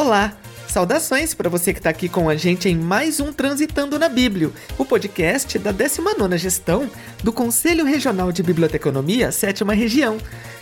[0.00, 0.32] Olá!
[0.66, 4.50] Saudações para você que está aqui com a gente em mais um Transitando na Bíblia,
[4.78, 6.90] o podcast da 19ª Gestão
[7.22, 10.16] do Conselho Regional de Biblioteconomia, sétima região,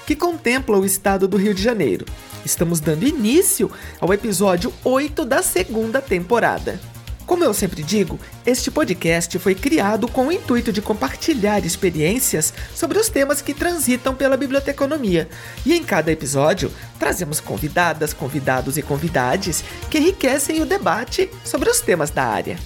[0.08, 2.04] que contempla o estado do Rio de Janeiro.
[2.44, 3.70] Estamos dando início
[4.00, 6.80] ao episódio 8 da segunda temporada.
[7.28, 12.98] Como eu sempre digo, este podcast foi criado com o intuito de compartilhar experiências sobre
[12.98, 15.28] os temas que transitam pela biblioteconomia.
[15.64, 21.82] E em cada episódio, trazemos convidadas, convidados e convidades que enriquecem o debate sobre os
[21.82, 22.58] temas da área.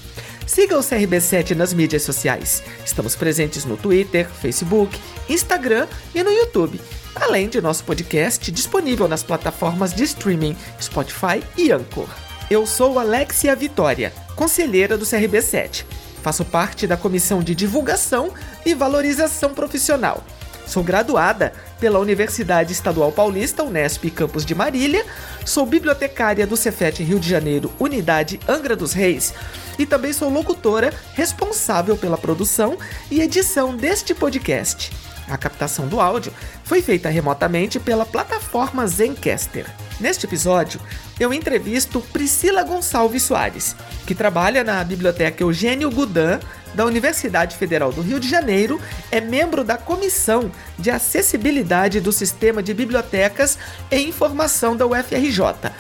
[0.47, 2.63] Siga o CRB7 nas mídias sociais.
[2.85, 4.97] Estamos presentes no Twitter, Facebook,
[5.29, 6.81] Instagram e no YouTube.
[7.17, 12.09] Além de nosso podcast disponível nas plataformas de streaming Spotify e Anchor.
[12.53, 15.87] Eu sou Alexia Vitória, conselheira do CRB7.
[16.23, 18.31] Faço parte da Comissão de Divulgação
[18.67, 20.23] e Valorização Profissional.
[20.67, 25.03] Sou graduada pela Universidade Estadual Paulista, Unesp Campus de Marília.
[25.47, 29.33] Sou bibliotecária do Cefet Rio de Janeiro, Unidade Angra dos Reis.
[29.79, 32.77] E também sou locutora responsável pela produção
[33.11, 34.93] e edição deste podcast.
[35.27, 39.65] A captação do áudio foi feita remotamente pela plataforma Zencaster.
[40.03, 40.81] Neste episódio,
[41.21, 46.41] eu entrevisto Priscila Gonçalves Soares, que trabalha na Biblioteca Eugênio Gudan,
[46.75, 48.81] da Universidade Federal do Rio de Janeiro,
[49.13, 53.57] é membro da Comissão de Acessibilidade do Sistema de Bibliotecas
[53.93, 55.71] e Informação da UFRJ,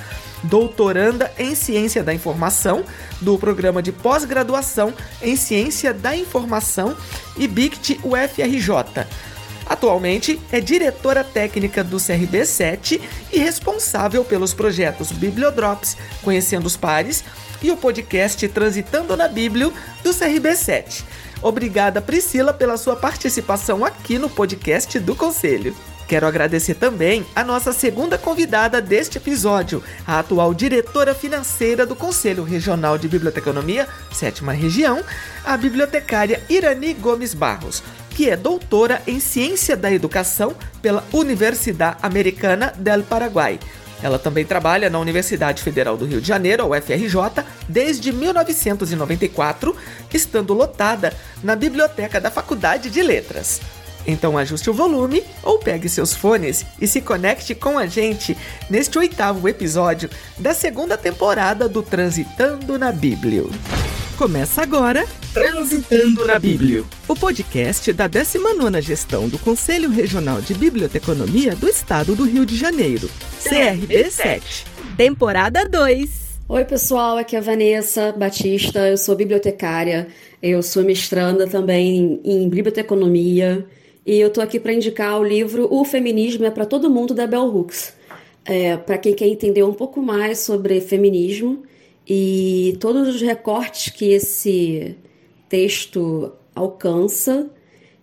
[0.44, 2.84] doutoranda em Ciência da Informação
[3.20, 6.96] do Programa de Pós-Graduação em Ciência da Informação
[7.36, 9.04] e BICT UFRJ
[9.72, 13.00] Atualmente é diretora técnica do CRB7
[13.32, 17.24] e responsável pelos projetos Bibliodrops, Conhecendo os Pares
[17.62, 19.72] e o podcast Transitando na Bíblia
[20.04, 21.04] do CRB7.
[21.40, 25.74] Obrigada, Priscila, pela sua participação aqui no podcast do Conselho.
[26.12, 32.44] Quero agradecer também a nossa segunda convidada deste episódio, a atual diretora financeira do Conselho
[32.44, 35.02] Regional de Biblioteconomia, sétima região,
[35.42, 42.74] a bibliotecária Irani Gomes Barros que é doutora em Ciência da Educação pela Universidade Americana
[42.76, 43.58] del Paraguai.
[44.02, 49.74] Ela também trabalha na Universidade Federal do Rio de Janeiro, UFRJ, desde 1994,
[50.12, 53.62] estando lotada na biblioteca da Faculdade de Letras.
[54.06, 58.36] Então ajuste o volume ou pegue seus fones e se conecte com a gente
[58.68, 63.44] neste oitavo episódio da segunda temporada do Transitando na Bíblia.
[64.16, 71.56] Começa agora Transitando na Bíblia, o podcast da 19ª Gestão do Conselho Regional de Biblioteconomia
[71.56, 73.08] do Estado do Rio de Janeiro,
[73.42, 74.66] CRB7.
[74.96, 76.22] Temporada 2.
[76.48, 80.08] Oi, pessoal, aqui é a Vanessa Batista, eu sou bibliotecária,
[80.42, 83.66] eu sou mestranda também em biblioteconomia
[84.04, 87.26] e eu tô aqui para indicar o livro O Feminismo é para Todo Mundo, da
[87.26, 87.94] Bell Hooks.
[88.44, 91.62] É, para quem quer entender um pouco mais sobre feminismo
[92.08, 94.96] e todos os recortes que esse
[95.48, 97.48] texto alcança,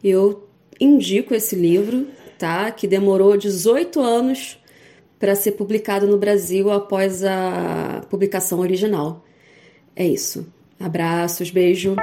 [0.01, 0.47] eu
[0.79, 2.07] indico esse livro,
[2.37, 2.71] tá?
[2.71, 4.57] Que demorou 18 anos
[5.19, 9.25] para ser publicado no Brasil após a publicação original.
[9.93, 10.47] É isso.
[10.79, 11.97] Abraços, beijo.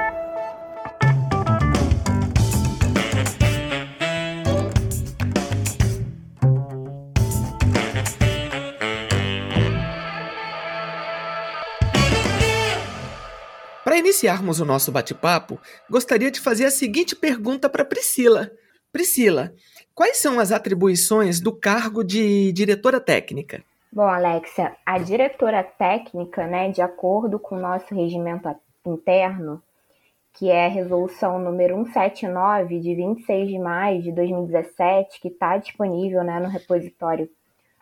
[14.17, 18.49] Iniciarmos o nosso bate-papo, gostaria de fazer a seguinte pergunta para Priscila.
[18.91, 19.53] Priscila,
[19.93, 23.63] quais são as atribuições do cargo de diretora técnica?
[23.91, 28.49] Bom, Alexia, a diretora técnica, né, de acordo com o nosso regimento
[28.83, 29.61] interno,
[30.33, 36.23] que é a resolução número 179 de 26 de maio de 2017, que está disponível
[36.23, 37.29] né, no repositório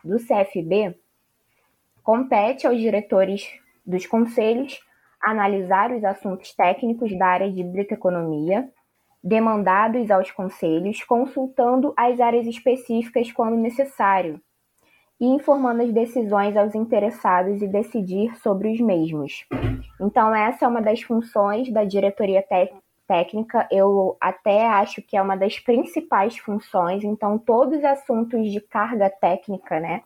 [0.03, 0.99] do CFB,
[2.03, 3.47] compete aos diretores
[3.85, 4.83] dos conselhos
[5.25, 8.69] analisar os assuntos técnicos da área de biblioteconomia,
[9.23, 14.39] demandados aos conselhos, consultando as áreas específicas quando necessário,
[15.19, 19.45] e informando as decisões aos interessados e decidir sobre os mesmos.
[19.99, 22.43] Então, essa é uma das funções da diretoria
[23.07, 27.03] técnica, eu até acho que é uma das principais funções.
[27.03, 30.03] Então, todos os assuntos de carga técnica, né,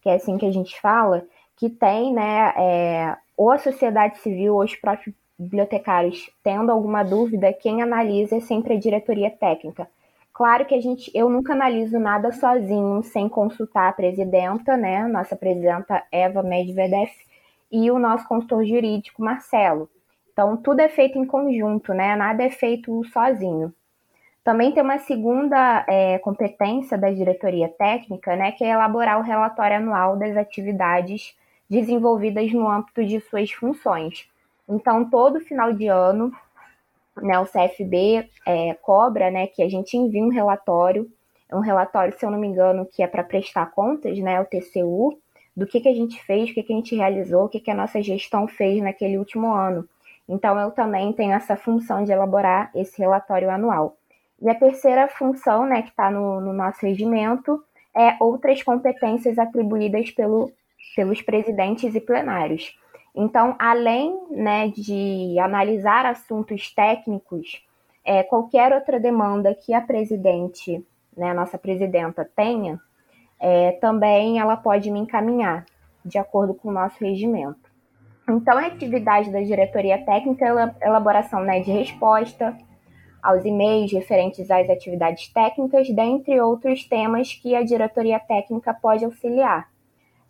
[0.00, 1.26] que é assim que a gente fala,
[1.56, 7.52] que tem, né, é, ou a sociedade civil ou os próprios bibliotecários tendo alguma dúvida,
[7.52, 9.88] quem analisa é sempre a diretoria técnica.
[10.32, 15.36] Claro que a gente, eu nunca analiso nada sozinho, sem consultar a presidenta, né, nossa
[15.36, 17.10] presidenta Eva Medvedev,
[17.70, 19.88] e o nosso consultor jurídico, Marcelo.
[20.32, 23.72] Então, tudo é feito em conjunto, né, nada é feito sozinho.
[24.42, 29.76] Também tem uma segunda é, competência da diretoria técnica, né, que é elaborar o relatório
[29.76, 31.34] anual das atividades
[31.68, 34.28] desenvolvidas no âmbito de suas funções.
[34.68, 36.32] Então, todo final de ano,
[37.16, 41.10] né, o CFB é, cobra né, que a gente envie um relatório,
[41.52, 45.18] um relatório, se eu não me engano, que é para prestar contas, né, o TCU,
[45.56, 47.70] do que, que a gente fez, o que, que a gente realizou, o que, que
[47.70, 49.88] a nossa gestão fez naquele último ano.
[50.28, 53.96] Então, eu também tenho essa função de elaborar esse relatório anual.
[54.40, 57.62] E a terceira função, né, que está no, no, nosso regimento,
[57.96, 60.50] é outras competências atribuídas pelo,
[60.94, 62.76] pelos presidentes e plenários.
[63.14, 67.64] Então, além né, de analisar assuntos técnicos,
[68.04, 70.84] é, qualquer outra demanda que a presidente,
[71.16, 72.80] né, a nossa presidenta, tenha,
[73.40, 75.64] é, também ela pode me encaminhar,
[76.04, 77.72] de acordo com o nosso regimento.
[78.28, 82.56] Então, a atividade da diretoria técnica é elaboração né, de resposta
[83.22, 89.68] aos e-mails referentes às atividades técnicas, dentre outros temas que a diretoria técnica pode auxiliar.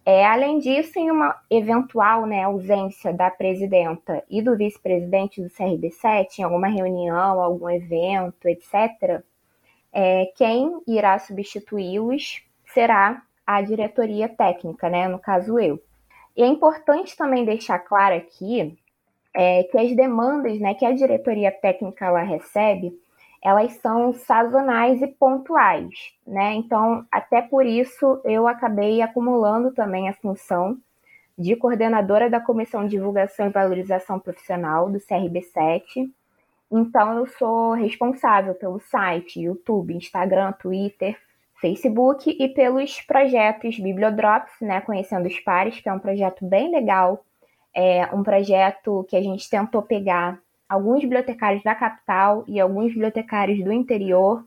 [0.06, 6.40] É, além disso, em uma eventual né, ausência da presidenta e do vice-presidente do CRB7,
[6.40, 9.22] em alguma reunião, algum evento, etc.,
[9.90, 15.82] é, quem irá substituí-los será a diretoria técnica, né, no caso eu.
[16.36, 18.76] E é importante também deixar claro aqui
[19.32, 22.92] é, que as demandas né, que a diretoria técnica ela recebe,
[23.44, 25.90] elas são sazonais e pontuais,
[26.26, 26.54] né?
[26.54, 30.78] Então, até por isso, eu acabei acumulando também a função
[31.36, 36.10] de coordenadora da Comissão de Divulgação e Valorização Profissional do CRB7.
[36.72, 41.18] Então, eu sou responsável pelo site, YouTube, Instagram, Twitter,
[41.60, 47.22] Facebook e pelos projetos Bibliodrops, né, Conhecendo os Pares, que é um projeto bem legal,
[47.74, 50.40] é um projeto que a gente tentou pegar
[50.74, 54.44] alguns bibliotecários da capital e alguns bibliotecários do interior,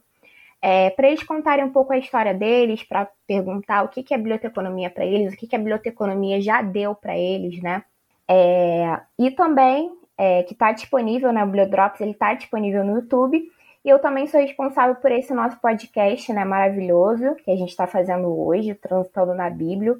[0.61, 4.17] é, para eles contarem um pouco a história deles, para perguntar o que, que é
[4.17, 7.83] biblioteconomia para eles, o que, que a biblioteconomia já deu para eles, né?
[8.27, 13.49] É, e também, é, que está disponível na Bibliodrops, ele está disponível no YouTube,
[13.85, 17.87] e eu também sou responsável por esse nosso podcast, né, maravilhoso, que a gente está
[17.87, 19.95] fazendo hoje, Transitando na Bíblia,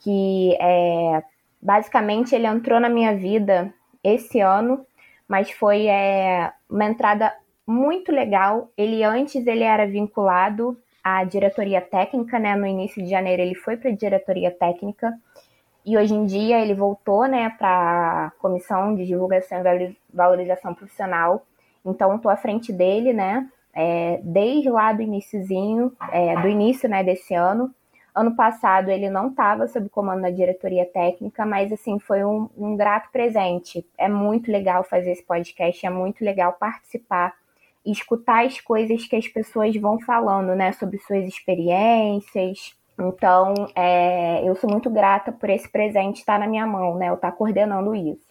[0.00, 1.22] que é,
[1.62, 3.72] basicamente ele entrou na minha vida
[4.02, 4.84] esse ano,
[5.28, 7.32] mas foi é, uma entrada
[7.66, 8.70] muito legal.
[8.76, 12.56] Ele antes ele era vinculado à diretoria técnica, né?
[12.56, 15.12] No início de janeiro ele foi para a diretoria técnica
[15.86, 21.46] e hoje em dia ele voltou, né, para a comissão de divulgação e valorização profissional
[21.84, 23.48] então, estou à frente dele, né?
[23.74, 27.72] É, desde lá do iníciozinho, é, do início, né, desse ano.
[28.18, 32.76] Ano passado ele não estava sob comando da diretoria técnica, mas assim foi um, um
[32.76, 33.86] grato presente.
[33.96, 37.32] É muito legal fazer esse podcast, é muito legal participar
[37.86, 42.76] e escutar as coisas que as pessoas vão falando, né, sobre suas experiências.
[42.98, 47.14] Então, é, eu sou muito grata por esse presente estar na minha mão, né, eu
[47.14, 48.26] estar coordenando isso.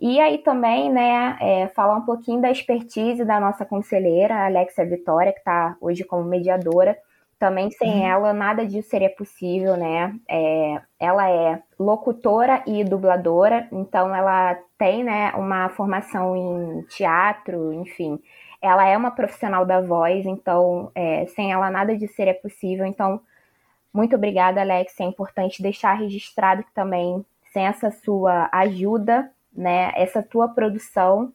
[0.00, 5.32] E aí também, né, é, falar um pouquinho da expertise da nossa conselheira, Alexia Vitória,
[5.32, 6.98] que está hoje como mediadora.
[7.38, 8.06] Também sem uhum.
[8.06, 10.14] ela nada disso seria possível, né?
[10.28, 18.18] É, ela é locutora e dubladora, então ela tem, né, uma formação em teatro, enfim.
[18.60, 22.86] Ela é uma profissional da voz, então é, sem ela nada disso seria possível.
[22.86, 23.20] Então,
[23.92, 24.98] muito obrigada, Alex.
[24.98, 29.90] É importante deixar registrado que também sem essa sua ajuda né?
[29.96, 31.32] Essa tua produção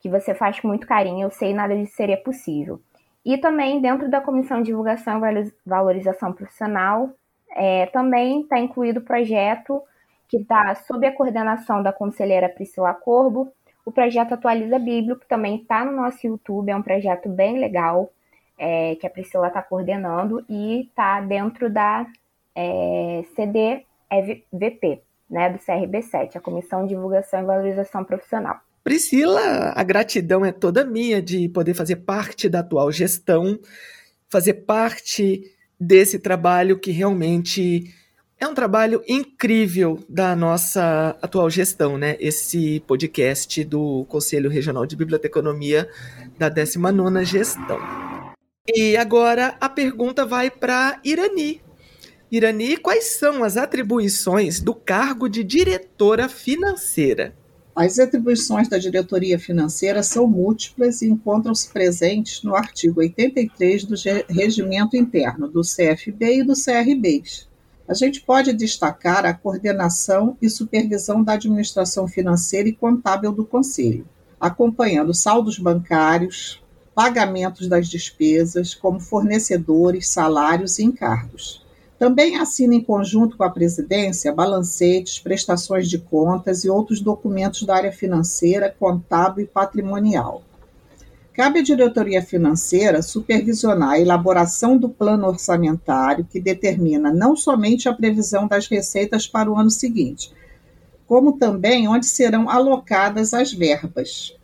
[0.00, 2.80] que você faz com muito carinho, eu sei nada disso seria possível.
[3.28, 7.10] E também dentro da Comissão de Divulgação e Valorização Profissional,
[7.50, 9.82] é, também está incluído o projeto
[10.26, 13.52] que está sob a coordenação da conselheira Priscila Corbo,
[13.84, 18.10] o projeto Atualiza Bíblio, que também está no nosso YouTube, é um projeto bem legal,
[18.56, 22.06] é, que a Priscila está coordenando, e está dentro da
[22.54, 28.58] é, CDVP, né, do CRB7, a Comissão de Divulgação e Valorização Profissional.
[28.88, 33.60] Priscila, a gratidão é toda minha de poder fazer parte da atual gestão,
[34.30, 35.42] fazer parte
[35.78, 37.94] desse trabalho que realmente
[38.40, 42.16] é um trabalho incrível da nossa atual gestão, né?
[42.18, 45.86] Esse podcast do Conselho Regional de Biblioteconomia
[46.38, 47.78] da 19ª Gestão.
[48.74, 51.60] E agora a pergunta vai para Irani.
[52.32, 57.36] Irani, quais são as atribuições do cargo de diretora financeira?
[57.80, 63.94] As atribuições da diretoria financeira são múltiplas e encontram-se presentes no artigo 83 do
[64.28, 67.22] Regimento Interno do CFB e do CRB.
[67.86, 74.08] A gente pode destacar a coordenação e supervisão da administração financeira e contábil do Conselho,
[74.40, 76.60] acompanhando saldos bancários,
[76.96, 81.64] pagamentos das despesas, como fornecedores, salários e encargos
[81.98, 87.74] Também assina em conjunto com a presidência balancetes, prestações de contas e outros documentos da
[87.74, 90.42] área financeira, contábil e patrimonial.
[91.34, 97.94] Cabe à diretoria financeira supervisionar a elaboração do plano orçamentário, que determina não somente a
[97.94, 100.32] previsão das receitas para o ano seguinte,
[101.06, 104.37] como também onde serão alocadas as verbas.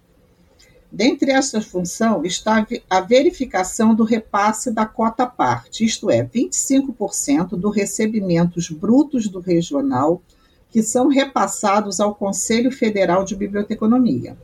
[0.95, 7.75] Dentre essas funções está a verificação do repasse da cota parte, isto é, 25% dos
[7.75, 10.23] recebimentos brutos do regional
[10.71, 14.39] que são repassados ao Conselho Federal de Biblioteconomia.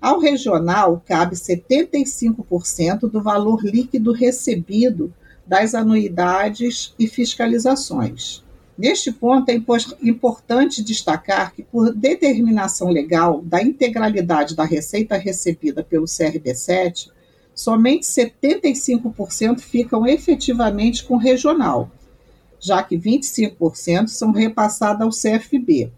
[0.00, 5.12] Ao regional cabe 75% do valor líquido recebido
[5.46, 8.42] das anuidades e fiscalizações.
[8.78, 9.60] Neste ponto, é
[10.00, 17.10] importante destacar que, por determinação legal da integralidade da receita recebida pelo CRB7,
[17.52, 21.90] somente 75% ficam efetivamente com regional,
[22.60, 25.90] já que 25% são repassados ao CFB,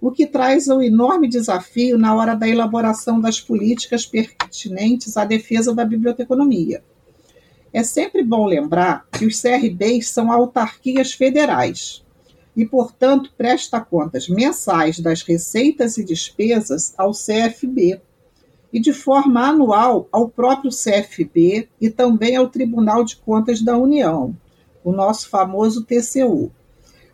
[0.00, 5.74] o que traz um enorme desafio na hora da elaboração das políticas pertinentes à defesa
[5.74, 6.84] da biblioteconomia.
[7.72, 12.06] É sempre bom lembrar que os CRBs são autarquias federais,
[12.58, 18.00] e, portanto, presta contas mensais das receitas e despesas ao CFB
[18.72, 24.36] e de forma anual ao próprio CFB e também ao Tribunal de Contas da União,
[24.82, 26.50] o nosso famoso TCU.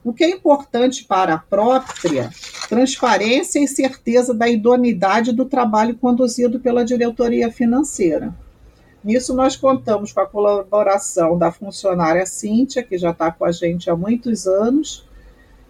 [0.03, 2.31] O que é importante para a própria
[2.71, 8.35] transparência e certeza da idoneidade do trabalho conduzido pela diretoria financeira.
[9.05, 13.91] Nisso, nós contamos com a colaboração da funcionária Cíntia, que já está com a gente
[13.91, 15.07] há muitos anos,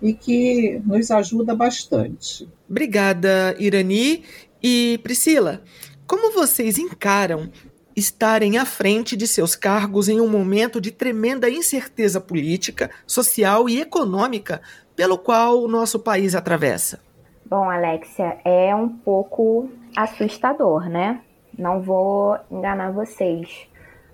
[0.04, 2.46] e que nos ajuda bastante.
[2.68, 4.23] Obrigada, Irani.
[4.62, 5.62] E Priscila,
[6.06, 7.50] como vocês encaram
[7.96, 13.80] estarem à frente de seus cargos em um momento de tremenda incerteza política, social e
[13.80, 14.61] econômica
[14.94, 17.00] pelo qual o nosso país atravessa?
[17.46, 21.20] Bom, Alexia, é um pouco assustador, né?
[21.56, 23.68] Não vou enganar vocês.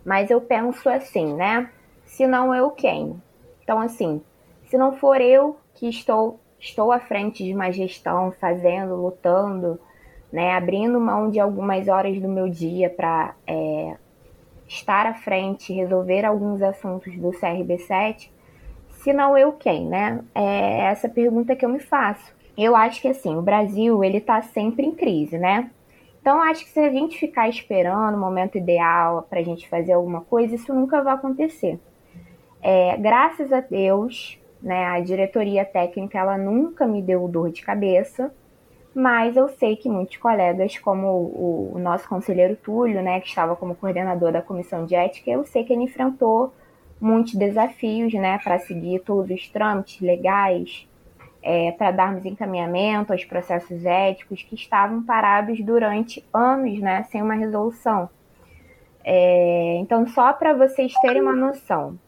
[0.04, 1.68] Mas eu penso assim, né?
[2.04, 3.20] Se não eu, quem?
[3.62, 4.20] Então, assim,
[4.68, 9.80] se não for eu, que estou, estou à frente de uma gestão, fazendo, lutando,
[10.30, 13.96] né, abrindo mão de algumas horas do meu dia para é,
[14.68, 18.28] estar à frente, resolver alguns assuntos do CRB7,
[18.90, 20.22] se não eu quem, né?
[20.34, 22.34] É essa pergunta que eu me faço.
[22.58, 25.70] Eu acho que assim, o Brasil ele está sempre em crise, né?
[26.20, 29.94] Então acho que se a gente ficar esperando o momento ideal para a gente fazer
[29.94, 31.80] alguma coisa, isso nunca vai acontecer.
[32.62, 34.86] É, graças a Deus, né?
[34.86, 38.32] A diretoria técnica ela nunca me deu dor de cabeça,
[38.94, 43.54] mas eu sei que muitos colegas, como o, o nosso conselheiro Túlio, né, que estava
[43.54, 46.52] como coordenador da comissão de ética, eu sei que ele enfrentou
[47.00, 50.88] muitos desafios, né, para seguir todos os trâmites legais,
[51.42, 57.34] é, para darmos encaminhamento aos processos éticos que estavam parados durante anos, né, sem uma
[57.34, 58.10] resolução.
[59.02, 61.98] É, então, só para vocês terem uma noção,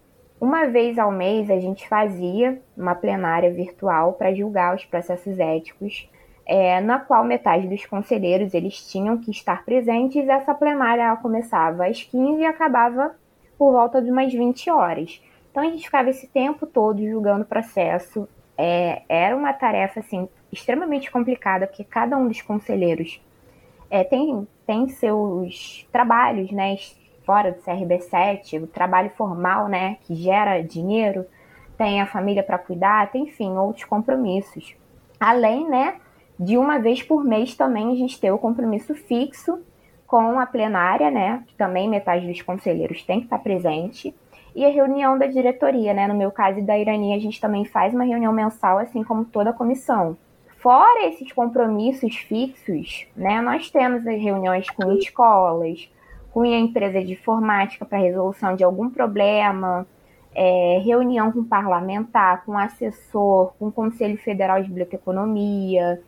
[0.43, 6.11] uma vez ao mês a gente fazia uma plenária virtual para julgar os processos éticos,
[6.45, 10.29] é, na qual metade dos conselheiros eles tinham que estar presentes.
[10.29, 13.15] Essa plenária começava às 15 e acabava
[13.57, 15.23] por volta de umas 20 horas.
[15.49, 18.29] Então a gente ficava esse tempo todo julgando o processo.
[18.59, 23.23] É, era uma tarefa assim extremamente complicada, porque cada um dos conselheiros
[23.89, 26.75] é, tem, tem seus trabalhos, né,
[27.25, 31.25] fora do CRB7, o trabalho formal, né, que gera dinheiro,
[31.77, 34.75] tem a família para cuidar, tem, enfim, outros compromissos.
[35.19, 35.97] Além, né,
[36.39, 39.61] de uma vez por mês também a gente ter o compromisso fixo
[40.07, 44.15] com a plenária, né, que também metade dos conselheiros tem que estar presente,
[44.55, 47.65] e a reunião da diretoria, né, no meu caso e da Irani, a gente também
[47.65, 50.17] faz uma reunião mensal, assim como toda a comissão.
[50.59, 55.91] Fora esses compromissos fixos, né, nós temos as reuniões com escolas,
[56.33, 59.87] com a empresa de informática para resolução de algum problema,
[60.35, 66.01] é, reunião com parlamentar, com assessor, com o Conselho Federal de Biblioteconomia,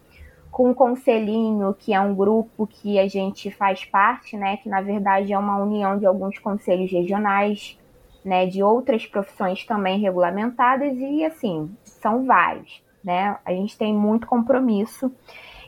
[0.51, 4.81] com o Conselhinho, que é um grupo que a gente faz parte, né, que na
[4.81, 7.79] verdade é uma união de alguns conselhos regionais,
[8.25, 13.37] né, de outras profissões também regulamentadas e assim, são vários, né?
[13.45, 15.13] A gente tem muito compromisso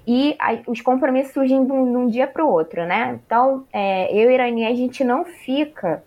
[0.06, 3.18] e a, os compromissos surgem de um, de um dia para o outro, né?
[3.26, 6.02] Então, é, eu e Irani, a gente não fica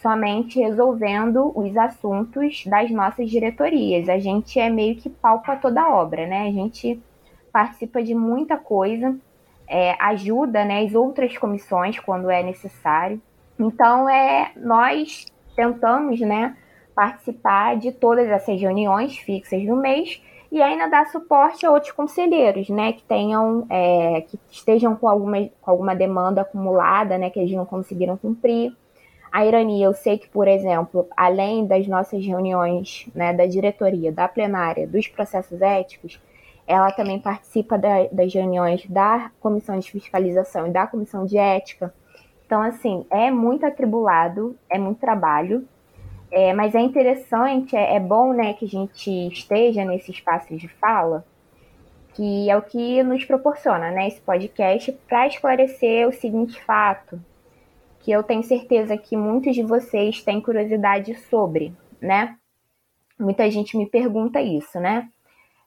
[0.00, 4.08] somente resolvendo os assuntos das nossas diretorias.
[4.08, 6.46] A gente é meio que palpa toda a obra, né?
[6.46, 7.02] A gente
[7.52, 9.16] participa de muita coisa,
[9.68, 13.20] é, ajuda né, as outras comissões quando é necessário.
[13.58, 15.26] Então, é, nós
[15.56, 16.56] tentamos né,
[16.94, 22.68] participar de todas essas reuniões fixas no mês e ainda dar suporte a outros conselheiros,
[22.68, 27.52] né, que tenham, é, que estejam com alguma, com alguma demanda acumulada, né, que eles
[27.52, 28.74] não conseguiram cumprir.
[29.30, 34.26] A Irani, eu sei que, por exemplo, além das nossas reuniões, né, da diretoria, da
[34.26, 36.20] plenária, dos processos éticos,
[36.66, 41.94] ela também participa da, das reuniões da comissão de fiscalização e da comissão de ética.
[42.44, 45.64] Então, assim, é muito atribulado, é muito trabalho,
[46.30, 50.68] é, mas é interessante, é, é bom né, que a gente esteja nesse espaço de
[50.68, 51.24] fala,
[52.14, 57.20] que é o que nos proporciona né, esse podcast para esclarecer o seguinte fato,
[58.00, 62.36] que eu tenho certeza que muitos de vocês têm curiosidade sobre, né?
[63.18, 65.10] Muita gente me pergunta isso, né?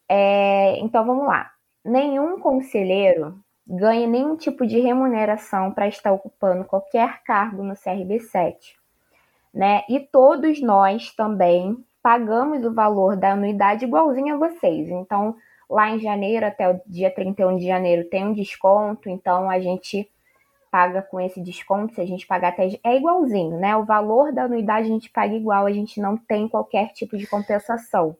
[0.09, 1.51] É, então vamos lá.
[1.85, 8.55] Nenhum conselheiro ganha nenhum tipo de remuneração para estar ocupando qualquer cargo no CRB7
[9.53, 9.83] né?
[9.87, 14.89] E todos nós também pagamos o valor da anuidade igualzinho a vocês.
[14.89, 15.35] Então,
[15.69, 20.09] lá em janeiro até o dia 31 de janeiro tem um desconto, então a gente
[20.71, 23.75] paga com esse desconto, se a gente pagar até é igualzinho, né?
[23.77, 27.27] O valor da anuidade a gente paga igual, a gente não tem qualquer tipo de
[27.27, 28.17] compensação.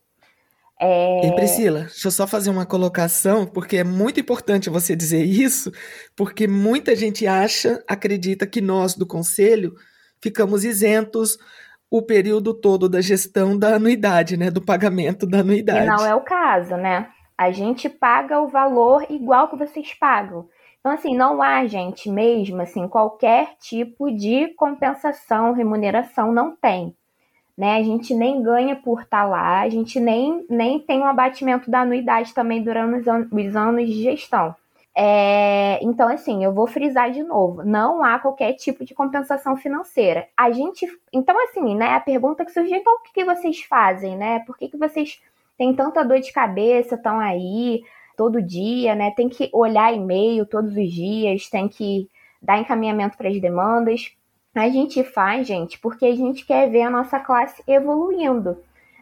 [0.79, 1.25] É...
[1.25, 5.71] E Priscila, deixa eu só fazer uma colocação, porque é muito importante você dizer isso,
[6.15, 9.73] porque muita gente acha, acredita que nós do conselho
[10.23, 11.37] ficamos isentos
[11.91, 15.85] o período todo da gestão da anuidade, né, do pagamento da anuidade.
[15.85, 17.09] E não é o caso, né?
[17.37, 20.47] A gente paga o valor igual que vocês pagam.
[20.79, 26.95] Então, assim, não há, gente, mesmo assim, qualquer tipo de compensação, remuneração, não tem.
[27.55, 27.77] Né?
[27.77, 31.81] A gente nem ganha por estar lá, a gente nem, nem tem um abatimento da
[31.81, 34.55] anuidade também durante os, an os anos de gestão.
[34.95, 40.27] É, então, assim, eu vou frisar de novo: não há qualquer tipo de compensação financeira.
[40.37, 40.87] A gente.
[41.11, 41.95] Então, assim, né?
[41.95, 44.39] A pergunta que surgiu: então, o que, que vocês fazem, né?
[44.45, 45.19] Por que, que vocês
[45.57, 47.83] têm tanta dor de cabeça, estão aí
[48.15, 49.11] todo dia, né?
[49.11, 52.07] Tem que olhar e-mail todos os dias, tem que
[52.41, 54.11] dar encaminhamento para as demandas.
[54.55, 58.57] A gente faz, gente, porque a gente quer ver a nossa classe evoluindo,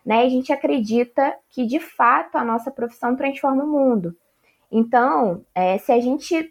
[0.06, 0.24] né?
[0.24, 4.16] A gente acredita que de fato a nossa profissão transforma o mundo.
[4.72, 6.50] Então, é, se a gente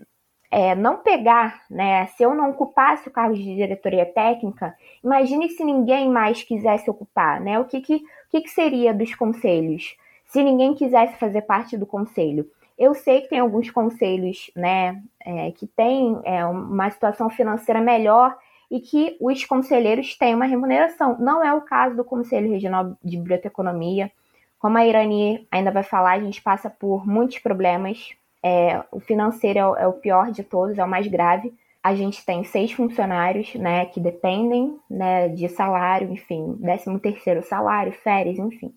[0.51, 5.65] é, não pegar, né, se eu não ocupasse o cargo de diretoria técnica, imagine se
[5.65, 7.59] ninguém mais quisesse ocupar, né?
[7.59, 9.97] O que, que, o que, que seria dos conselhos?
[10.27, 12.49] Se ninguém quisesse fazer parte do conselho.
[12.77, 18.37] Eu sei que tem alguns conselhos, né, é, que têm é, uma situação financeira melhor
[18.71, 21.17] e que os conselheiros têm uma remuneração.
[21.19, 24.11] Não é o caso do Conselho Regional de Biblioteconomia.
[24.61, 28.11] Como a Irani ainda vai falar, a gente passa por muitos problemas.
[28.42, 31.53] É, o financeiro é o, é o, pior de todos, é o mais grave.
[31.83, 37.90] A gente tem seis funcionários, né, que dependem, né, de salário, enfim, décimo terceiro salário,
[37.90, 38.70] férias, enfim.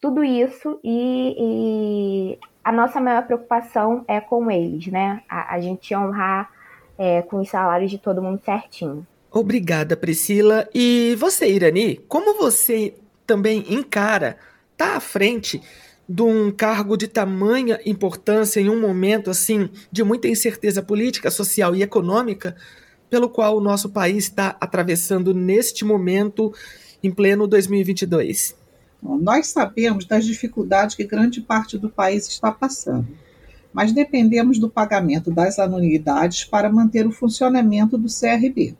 [0.00, 5.20] Tudo isso e, e a nossa maior preocupação é com eles, né?
[5.28, 6.48] A, a gente honrar
[6.96, 9.04] é, com os salários de todo mundo certinho.
[9.32, 10.68] Obrigada, Priscila.
[10.72, 12.94] E você, Irani, como você
[13.26, 14.38] também encara
[14.78, 15.60] está à frente
[16.08, 21.74] de um cargo de tamanha importância em um momento assim de muita incerteza política, social
[21.74, 22.56] e econômica,
[23.10, 26.54] pelo qual o nosso país está atravessando neste momento
[27.02, 28.56] em pleno 2022?
[29.02, 33.08] Nós sabemos das dificuldades que grande parte do país está passando,
[33.72, 38.76] mas dependemos do pagamento das anuidades para manter o funcionamento do CRB.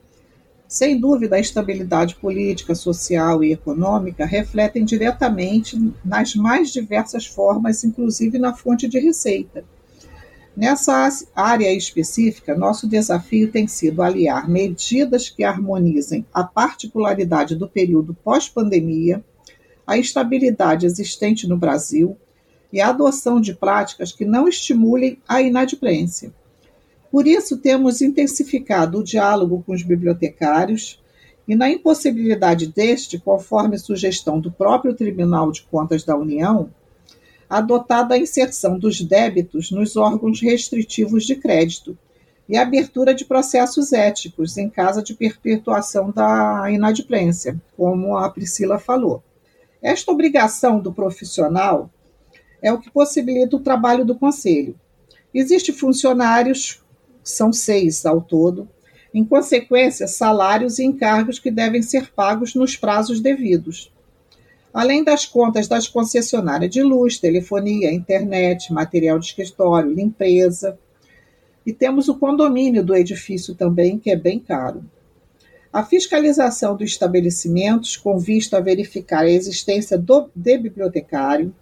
[0.68, 8.38] Sem dúvida, a estabilidade política, social e econômica refletem diretamente nas mais diversas formas, inclusive
[8.38, 9.64] na fonte de receita.
[10.54, 18.12] Nessa área específica, nosso desafio tem sido aliar medidas que harmonizem a particularidade do período
[18.12, 19.24] pós-pandemia,
[19.86, 22.14] a instabilidade existente no Brasil
[22.70, 26.30] e a adoção de práticas que não estimulem a inadimplência.
[27.10, 31.02] Por isso, temos intensificado o diálogo com os bibliotecários
[31.46, 36.70] e, na impossibilidade deste, conforme sugestão do próprio Tribunal de Contas da União,
[37.48, 41.96] adotado a inserção dos débitos nos órgãos restritivos de crédito
[42.46, 48.78] e a abertura de processos éticos em caso de perpetuação da inadimplência, como a Priscila
[48.78, 49.22] falou.
[49.82, 51.90] Esta obrigação do profissional
[52.60, 54.74] é o que possibilita o trabalho do conselho.
[55.32, 56.82] Existem funcionários
[57.30, 58.68] são seis ao todo,
[59.12, 63.92] em consequência, salários e encargos que devem ser pagos nos prazos devidos.
[64.72, 70.78] Além das contas das concessionárias de luz, telefonia, internet, material de escritório, limpeza.
[71.64, 74.84] E temos o condomínio do edifício também, que é bem caro.
[75.72, 81.54] A fiscalização dos estabelecimentos com vista a verificar a existência do, de bibliotecário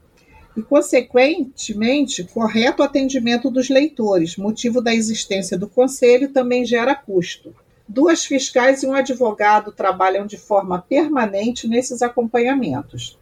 [0.57, 7.55] e, consequentemente, correto atendimento dos leitores, motivo da existência do conselho, também gera custo.
[7.87, 13.19] Duas fiscais e um advogado trabalham de forma permanente nesses acompanhamentos.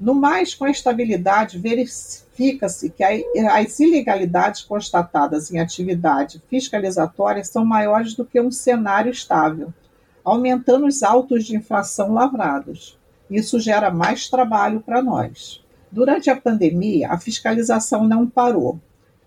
[0.00, 8.14] No mais, com a estabilidade, verifica-se que as ilegalidades constatadas em atividade fiscalizatória são maiores
[8.14, 9.72] do que um cenário estável
[10.24, 12.98] aumentando os autos de infração lavrados.
[13.30, 15.61] Isso gera mais trabalho para nós.
[15.92, 18.80] Durante a pandemia, a fiscalização não parou.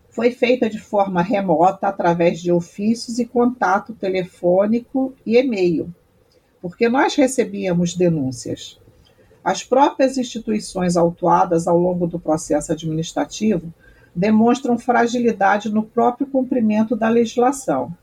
[0.10, 5.94] Foi feita de forma remota através de ofícios e contato telefônico e e-mail,
[6.60, 8.80] porque nós recebíamos denúncias.
[9.44, 13.72] As próprias instituições autuadas ao longo do processo administrativo
[14.16, 17.96] demonstram fragilidade no próprio cumprimento da legislação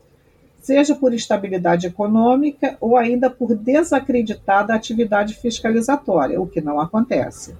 [0.63, 7.53] seja por estabilidade econômica ou ainda por desacreditada atividade fiscalizatória, o que não acontece.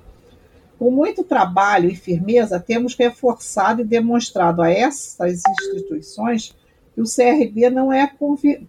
[0.83, 6.53] Com muito trabalho e firmeza, temos reforçado e demonstrado a essas instituições
[6.93, 8.11] que o CRB não é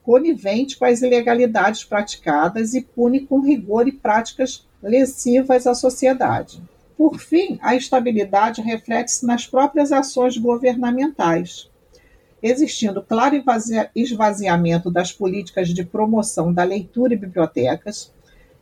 [0.01, 6.63] conivente com as ilegalidades praticadas e pune com rigor e práticas lesivas à sociedade.
[6.97, 11.69] Por fim, a estabilidade reflete-se nas próprias ações governamentais
[12.45, 13.43] existindo claro
[13.97, 18.13] esvaziamento das políticas de promoção da leitura e bibliotecas,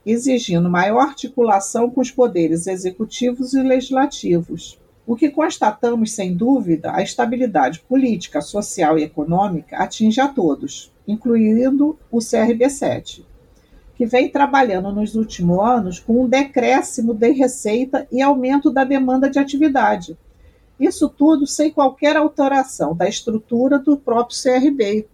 [0.04, 4.78] exigindo maior articulação com os poderes executivos e legislativos.
[5.06, 11.98] O que constatamos, sem dúvida, a estabilidade política, social e econômica atinge a todos, incluindo
[12.10, 13.24] o CRB7,
[13.96, 19.28] que vem trabalhando nos últimos anos com um decréscimo de receita e aumento da demanda
[19.28, 20.16] de atividade,
[20.82, 25.06] isso tudo sem qualquer alteração da estrutura do próprio CRB.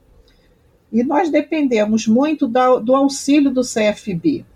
[0.90, 4.46] E nós dependemos muito do auxílio do CFB,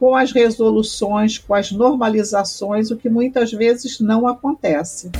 [0.00, 5.10] com as resoluções, com as normalizações, o que muitas vezes não acontece.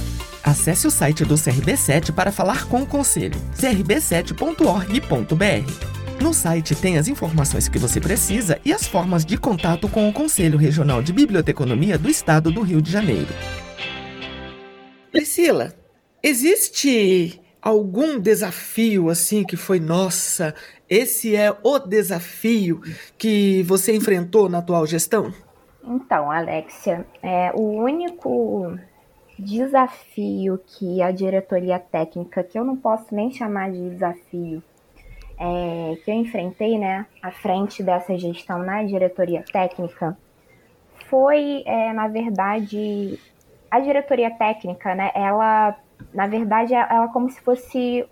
[0.43, 6.23] Acesse o site do CRB7 para falar com o Conselho, crb7.org.br.
[6.23, 10.13] No site tem as informações que você precisa e as formas de contato com o
[10.15, 13.29] Conselho Regional de Biblioteconomia do Estado do Rio de Janeiro.
[15.13, 15.75] Priscila,
[16.23, 20.55] existe algum desafio assim que foi nossa?
[20.91, 22.81] Esse é o desafio
[23.17, 25.33] que você enfrentou na atual gestão?
[25.85, 28.77] Então, Alexia, é, o único
[29.39, 34.61] desafio que a diretoria técnica, que eu não posso nem chamar de desafio,
[35.39, 40.19] é, que eu enfrentei, né, à frente dessa gestão na diretoria técnica,
[41.09, 43.17] foi, é, na verdade,
[43.71, 45.77] a diretoria técnica, né, ela,
[46.13, 48.05] na verdade, ela é como se fosse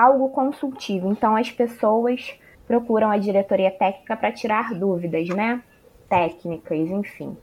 [0.00, 1.10] algo consultivo.
[1.10, 5.62] Então, as pessoas procuram a diretoria técnica para tirar dúvidas, né,
[6.08, 7.36] técnicas, enfim.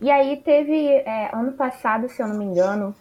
[0.00, 2.94] E aí teve, é, ano passado, se eu não me engano,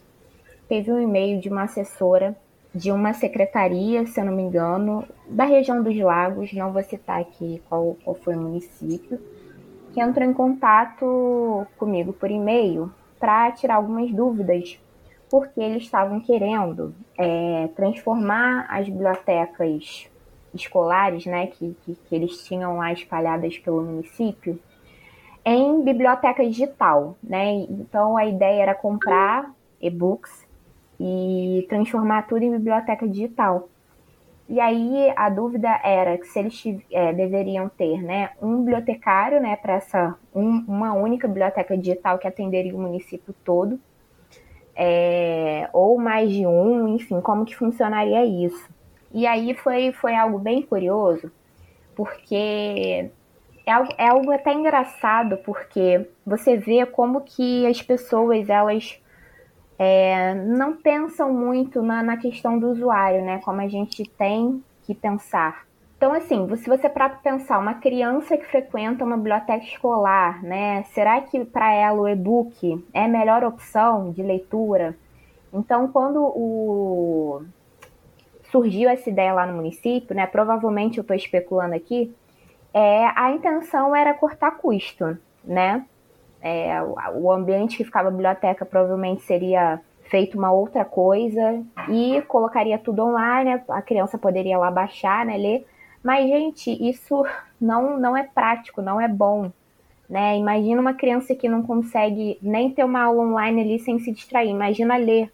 [0.67, 2.36] teve um e-mail de uma assessora
[2.73, 7.19] de uma secretaria, se eu não me engano, da região dos lagos, não vou citar
[7.19, 9.19] aqui qual, qual foi o município,
[9.91, 14.80] que entrou em contato comigo por e-mail para tirar algumas dúvidas,
[15.29, 20.09] porque eles estavam querendo é, transformar as bibliotecas
[20.53, 24.59] escolares, né, que, que, que eles tinham lá espalhadas pelo município,
[25.45, 27.53] em biblioteca digital, né?
[27.69, 30.47] Então a ideia era comprar e-books
[30.99, 33.69] e transformar tudo em biblioteca digital.
[34.49, 39.55] E aí a dúvida era que se eles é, deveriam ter né, um bibliotecário né,
[39.55, 43.79] para essa um, uma única biblioteca digital que atenderia o município todo,
[44.81, 48.69] é, ou mais de um, enfim, como que funcionaria isso.
[49.13, 51.29] E aí foi, foi algo bem curioso,
[51.93, 53.11] porque
[53.65, 58.97] é algo, é algo até engraçado, porque você vê como que as pessoas, elas
[59.77, 63.39] é, não pensam muito na, na, questão do usuário, né?
[63.43, 65.65] Como a gente tem que pensar.
[65.99, 70.83] Então, assim, se você para pensar, uma criança que frequenta uma biblioteca escolar, né?
[70.93, 74.95] Será que para ela o e-book é a melhor opção de leitura?
[75.51, 77.41] Então, quando o...
[78.49, 80.25] surgiu essa ideia lá no município, né?
[80.25, 82.15] Provavelmente eu estou especulando aqui,
[82.73, 85.85] é, a intenção era cortar custo, né?
[86.41, 86.81] É,
[87.13, 93.03] o ambiente que ficava a biblioteca provavelmente seria feito uma outra coisa e colocaria tudo
[93.03, 95.67] online, a criança poderia lá baixar, né, ler.
[96.03, 97.25] Mas, gente, isso
[97.59, 99.51] não, não é prático, não é bom.
[100.09, 100.38] Né?
[100.38, 104.49] Imagina uma criança que não consegue nem ter uma aula online ali sem se distrair.
[104.49, 105.31] Imagina ler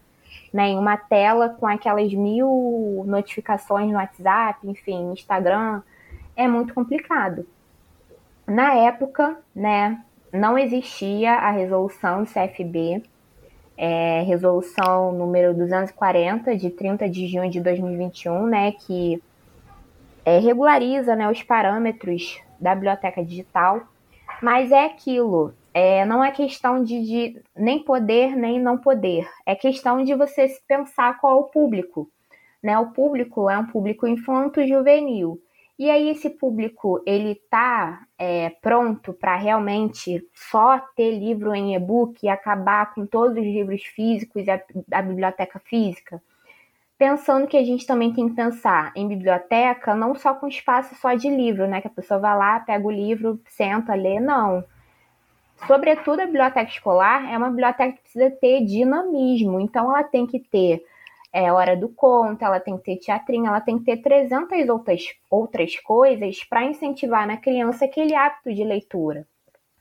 [0.51, 5.81] né, em uma tela com aquelas mil notificações no WhatsApp, enfim, Instagram.
[6.35, 7.45] é muito complicado.
[8.47, 10.01] Na época, né,
[10.31, 13.03] não existia a resolução do CFB,
[13.77, 19.21] é, resolução número 240, de 30 de junho de 2021, né, que
[20.25, 23.87] é, regulariza né, os parâmetros da biblioteca digital,
[24.41, 29.55] mas é aquilo, é, não é questão de, de, nem poder nem não poder, é
[29.55, 32.09] questão de você pensar qual é o público.
[32.63, 32.77] Né?
[32.79, 35.39] O público é um público infanto-juvenil.
[35.77, 42.17] E aí esse público ele tá é, pronto para realmente só ter livro em e-book
[42.23, 44.59] e acabar com todos os livros físicos e a,
[44.91, 46.23] a biblioteca física?
[46.97, 51.13] Pensando que a gente também tem que pensar em biblioteca não só com espaço só
[51.13, 51.81] de livro, né?
[51.81, 54.63] Que a pessoa vai lá, pega o livro, senta, lê, não.
[55.67, 60.39] Sobretudo a biblioteca escolar é uma biblioteca que precisa ter dinamismo, então ela tem que
[60.39, 60.85] ter
[61.33, 65.03] é, hora do conto, ela tem que ter teatrinho, ela tem que ter 300 outras,
[65.29, 69.27] outras coisas para incentivar na criança aquele hábito de leitura.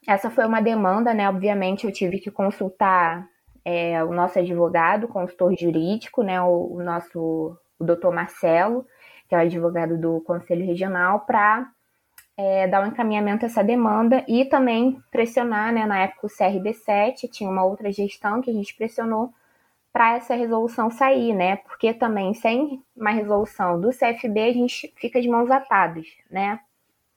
[0.07, 1.29] Essa foi uma demanda, né?
[1.29, 3.29] Obviamente eu tive que consultar
[3.65, 6.41] é, o nosso advogado, consultor jurídico, né?
[6.43, 8.87] O, o nosso o doutor Marcelo,
[9.29, 11.69] que é o advogado do Conselho Regional, para
[12.37, 15.87] é, dar um encaminhamento a essa demanda e também pressionar, né?
[15.87, 19.33] Na época o CRB7 tinha uma outra gestão que a gente pressionou
[19.93, 21.57] para essa resolução sair, né?
[21.57, 26.59] Porque também sem uma resolução do CFB a gente fica de mãos atadas, né?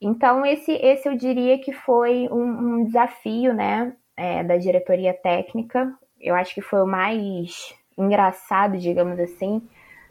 [0.00, 5.92] Então esse, esse eu diria que foi um, um desafio, né, é, da diretoria técnica.
[6.20, 9.62] Eu acho que foi o mais engraçado, digamos assim,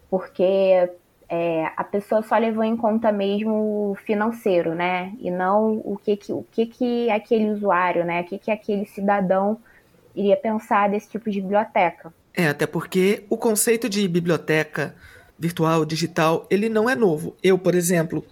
[0.09, 0.89] porque
[1.29, 5.13] é, a pessoa só levou em conta mesmo o financeiro, né?
[5.19, 8.21] E não o que que, o que, que aquele usuário, né?
[8.21, 9.57] O que, que aquele cidadão
[10.15, 12.13] iria pensar desse tipo de biblioteca.
[12.33, 14.95] É, até porque o conceito de biblioteca
[15.37, 17.35] virtual, digital, ele não é novo.
[17.43, 18.25] Eu, por exemplo,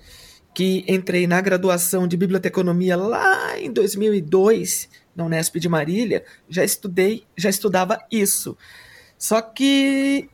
[0.53, 7.23] que entrei na graduação de biblioteconomia lá em 2002, na Unesp de Marília, já estudei,
[7.37, 8.57] já estudava isso.
[9.17, 10.29] Só que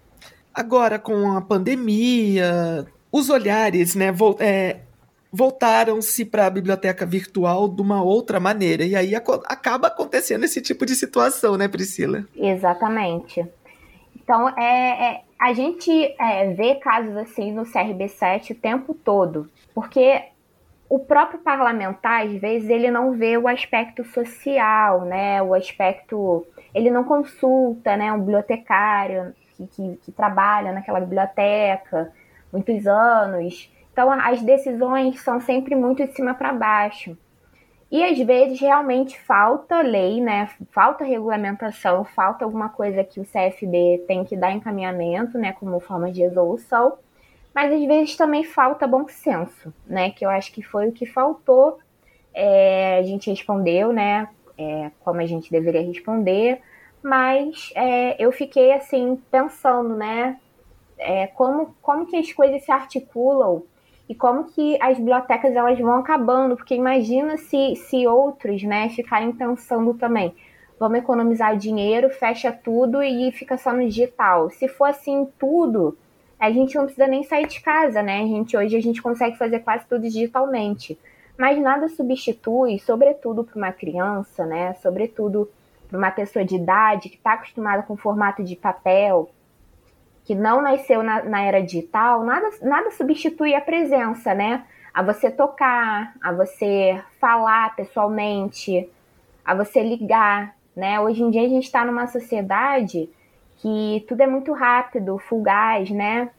[0.54, 4.08] agora com a pandemia, os olhares, né,
[4.40, 4.80] é,
[5.32, 8.84] voltaram-se para a biblioteca virtual de uma outra maneira.
[8.84, 12.26] E aí acaba acontecendo esse tipo de situação, né, Priscila?
[12.36, 13.46] Exatamente.
[14.16, 20.22] Então, é, é a gente é, vê casos assim no CRB7 o tempo todo, porque
[20.92, 25.42] o próprio parlamentar, às vezes, ele não vê o aspecto social, né?
[25.42, 26.46] O aspecto.
[26.76, 32.12] Ele não consulta né, um bibliotecário que, que, que trabalha naquela biblioteca
[32.52, 33.72] muitos anos.
[33.94, 37.18] Então, as decisões são sempre muito de cima para baixo.
[37.90, 40.50] E às vezes realmente falta lei, né?
[40.72, 46.12] Falta regulamentação, falta alguma coisa que o CFB tem que dar encaminhamento, né, como forma
[46.12, 46.98] de resolução.
[47.54, 50.12] Mas às vezes também falta bom senso, né?
[50.12, 51.80] Que eu acho que foi o que faltou.
[52.34, 54.30] É, a gente respondeu, né?
[54.58, 56.62] É, como a gente deveria responder,
[57.04, 60.40] mas é, eu fiquei assim pensando, né?
[60.98, 63.64] É, como, como que as coisas se articulam
[64.08, 69.32] e como que as bibliotecas elas vão acabando, porque imagina se, se outros, né, ficarem
[69.32, 70.36] pensando também,
[70.78, 74.50] vamos economizar dinheiro, fecha tudo e fica só no digital.
[74.50, 75.98] Se for assim tudo,
[76.42, 78.20] a gente não precisa nem sair de casa, né?
[78.20, 80.98] A gente hoje a gente consegue fazer quase tudo digitalmente.
[81.38, 84.74] Mas nada substitui, sobretudo para uma criança, né?
[84.82, 85.48] Sobretudo
[85.88, 89.30] para uma pessoa de idade que está acostumada com formato de papel,
[90.26, 94.66] que não nasceu na, na era digital, nada, nada substitui a presença, né?
[94.92, 98.90] A você tocar, a você falar pessoalmente,
[99.46, 101.00] a você ligar, né?
[101.00, 103.08] Hoje em dia a gente está numa sociedade
[103.62, 106.32] que tudo é muito rápido, fugaz, né?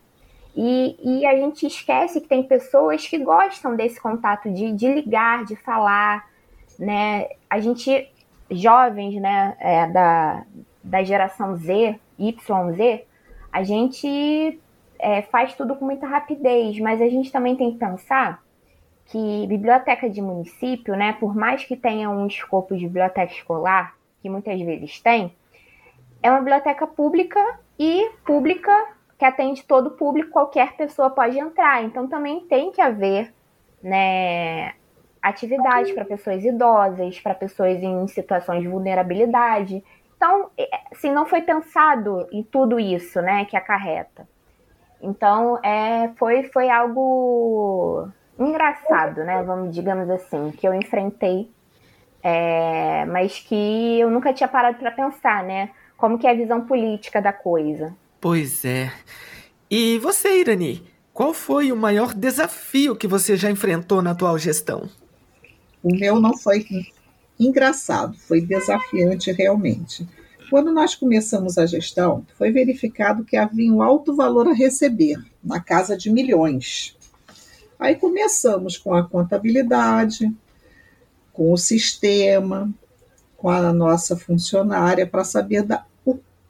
[0.54, 5.44] E, e a gente esquece que tem pessoas que gostam desse contato de, de ligar,
[5.44, 6.28] de falar,
[6.78, 7.28] né?
[7.48, 8.10] A gente,
[8.50, 10.44] jovens, né, é, da,
[10.82, 13.02] da geração Z, YZ,
[13.52, 14.60] a gente
[14.98, 18.42] é, faz tudo com muita rapidez, mas a gente também tem que pensar
[19.06, 24.28] que biblioteca de município, né, por mais que tenha um escopo de biblioteca escolar, que
[24.28, 25.32] muitas vezes tem,
[26.22, 28.72] é uma biblioteca pública e pública
[29.18, 31.82] que atende todo o público, qualquer pessoa pode entrar.
[31.84, 33.32] Então também tem que haver
[33.82, 34.74] né,
[35.22, 39.82] atividades para pessoas idosas, para pessoas em situações de vulnerabilidade.
[40.16, 44.26] Então, é, assim, não foi pensado em tudo isso, né, que acarreta.
[45.00, 48.08] Então, é, foi, foi algo
[48.38, 51.50] engraçado, né, vamos, digamos assim, que eu enfrentei,
[52.22, 55.70] é, mas que eu nunca tinha parado para pensar, né,
[56.02, 57.94] como que é a visão política da coisa.
[58.20, 58.92] Pois é.
[59.70, 60.82] E você, Irani,
[61.14, 64.90] qual foi o maior desafio que você já enfrentou na atual gestão?
[65.80, 66.66] O meu não foi
[67.38, 70.04] engraçado, foi desafiante realmente.
[70.50, 75.60] Quando nós começamos a gestão, foi verificado que havia um alto valor a receber, na
[75.60, 76.96] casa de milhões.
[77.78, 80.34] Aí começamos com a contabilidade,
[81.32, 82.74] com o sistema,
[83.36, 85.86] com a nossa funcionária, para saber da,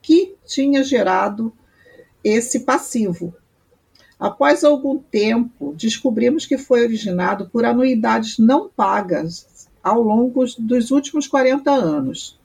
[0.03, 1.51] que tinha gerado
[2.23, 3.33] esse passivo.
[4.19, 11.27] Após algum tempo, descobrimos que foi originado por anuidades não pagas ao longo dos últimos
[11.27, 12.39] 40 anos.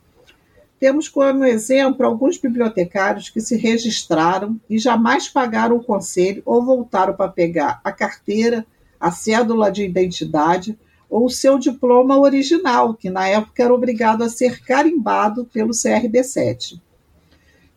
[0.81, 7.15] Temos como exemplo alguns bibliotecários que se registraram e jamais pagaram o conselho ou voltaram
[7.15, 8.65] para pegar a carteira,
[8.99, 10.79] a cédula de identidade
[11.11, 16.81] ou o seu diploma original, que na época era obrigado a ser carimbado pelo CRB7.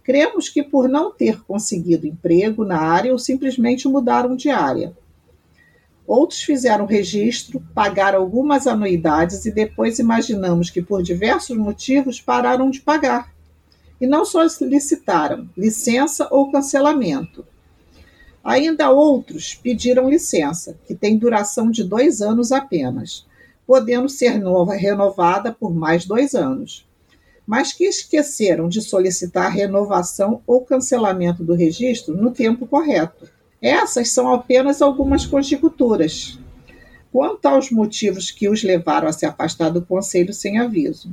[0.03, 4.95] Cremos que por não ter conseguido emprego na área ou simplesmente mudaram de área.
[6.07, 12.81] Outros fizeram registro, pagaram algumas anuidades e depois imaginamos que por diversos motivos pararam de
[12.81, 13.31] pagar.
[13.99, 17.45] E não solicitaram licença ou cancelamento.
[18.43, 23.27] Ainda outros pediram licença, que tem duração de dois anos apenas,
[23.67, 26.89] podendo ser nova, renovada por mais dois anos
[27.45, 33.29] mas que esqueceram de solicitar renovação ou cancelamento do registro no tempo correto.
[33.61, 36.39] Essas são apenas algumas conjecturas
[37.11, 41.11] quanto aos motivos que os levaram a se afastar do conselho sem aviso.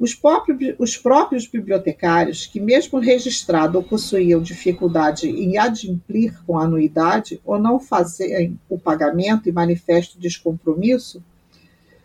[0.00, 6.64] Os próprios, os próprios bibliotecários, que mesmo registrado ou possuíam dificuldade em adimplir com a
[6.64, 11.22] anuidade ou não fazerem o pagamento e manifesto descompromisso,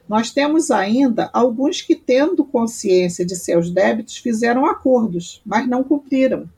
[0.07, 6.49] nós temos ainda alguns que, tendo consciência de seus débitos, fizeram acordos, mas não cumpriram.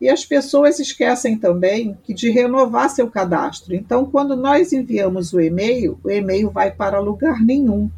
[0.00, 3.74] E as pessoas esquecem também que de renovar seu cadastro.
[3.74, 7.90] Então, quando nós enviamos o e-mail, o e-mail vai para lugar nenhum.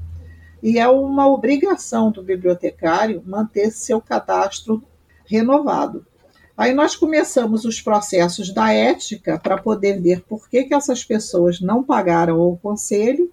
[0.62, 4.82] E é uma obrigação do bibliotecário manter seu cadastro
[5.24, 6.04] renovado.
[6.56, 11.60] Aí nós começamos os processos da ética para poder ver por que, que essas pessoas
[11.60, 13.32] não pagaram ao conselho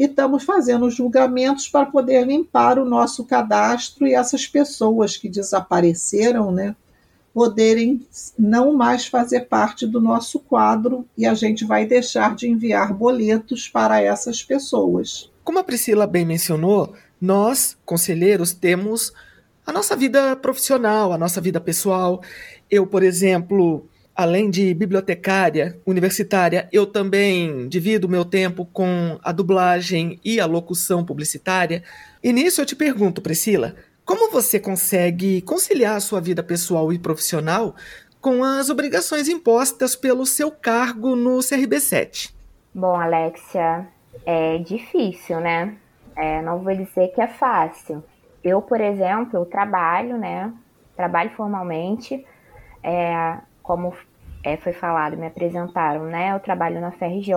[0.00, 6.50] e estamos fazendo julgamentos para poder limpar o nosso cadastro e essas pessoas que desapareceram,
[6.50, 6.74] né,
[7.34, 8.00] poderem
[8.38, 13.68] não mais fazer parte do nosso quadro e a gente vai deixar de enviar boletos
[13.68, 15.30] para essas pessoas.
[15.44, 19.12] Como a Priscila bem mencionou, nós, conselheiros, temos
[19.66, 22.22] a nossa vida profissional, a nossa vida pessoal.
[22.70, 30.20] Eu, por exemplo, além de bibliotecária universitária, eu também divido meu tempo com a dublagem
[30.24, 31.82] e a locução publicitária.
[32.22, 36.98] E nisso eu te pergunto, Priscila, como você consegue conciliar a sua vida pessoal e
[36.98, 37.74] profissional
[38.20, 42.32] com as obrigações impostas pelo seu cargo no CRB7?
[42.74, 43.88] Bom, Alexia,
[44.26, 45.76] é difícil, né?
[46.14, 48.04] É, não vou dizer que é fácil.
[48.44, 50.52] Eu, por exemplo, eu trabalho, né?
[50.96, 52.26] Trabalho formalmente,
[52.82, 53.94] é, como
[54.42, 56.32] é, foi falado, me apresentaram, né?
[56.32, 57.34] Eu trabalho na FRJ,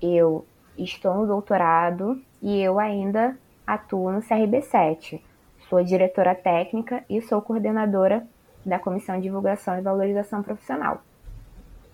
[0.00, 5.20] eu estou no doutorado e eu ainda atuo no CRB7.
[5.68, 8.26] Sou diretora técnica e sou coordenadora
[8.64, 11.02] da Comissão de Divulgação e Valorização Profissional.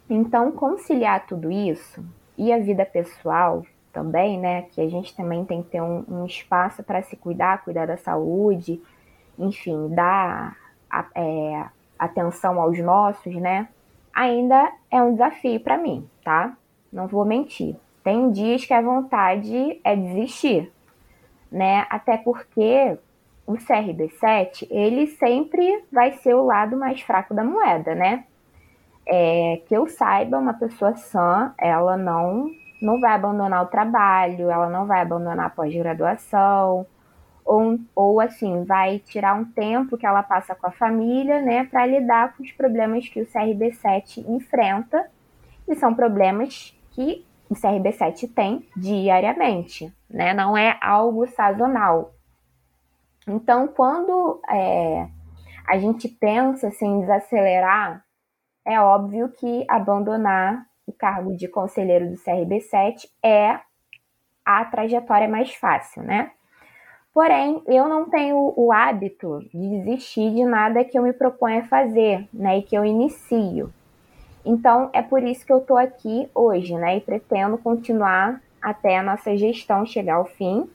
[0.08, 2.04] Então, conciliar tudo isso
[2.36, 4.62] e a vida pessoal também, né?
[4.62, 7.96] Que a gente também tem que ter um, um espaço para se cuidar, cuidar da
[7.96, 8.82] saúde,
[9.38, 10.56] enfim, dar
[10.90, 11.66] a, é,
[12.04, 13.68] atenção aos nossos, né?
[14.14, 16.56] ainda é um desafio para mim, tá?
[16.92, 17.76] Não vou mentir.
[18.04, 20.72] Tem dias que a vontade é desistir,
[21.50, 21.84] né?
[21.90, 22.96] Até porque
[23.46, 28.24] o CRB7, ele sempre vai ser o lado mais fraco da moeda, né?
[29.06, 34.68] É, que eu saiba, uma pessoa sã, ela não, não vai abandonar o trabalho, ela
[34.70, 36.86] não vai abandonar a pós-graduação,
[37.44, 41.86] ou, ou assim, vai tirar um tempo que ela passa com a família, né, para
[41.86, 45.10] lidar com os problemas que o CRB7 enfrenta,
[45.68, 52.12] e são problemas que o CRB7 tem diariamente, né, não é algo sazonal.
[53.26, 55.08] Então, quando é,
[55.66, 58.04] a gente pensa assim, desacelerar,
[58.66, 63.60] é óbvio que abandonar o cargo de conselheiro do CRB7 é
[64.44, 66.30] a trajetória mais fácil, né?
[67.14, 71.68] Porém, eu não tenho o hábito de desistir de nada que eu me proponho a
[71.68, 73.72] fazer, né, e que eu inicio.
[74.44, 79.02] Então, é por isso que eu estou aqui hoje, né, e pretendo continuar até a
[79.02, 80.68] nossa gestão chegar ao fim,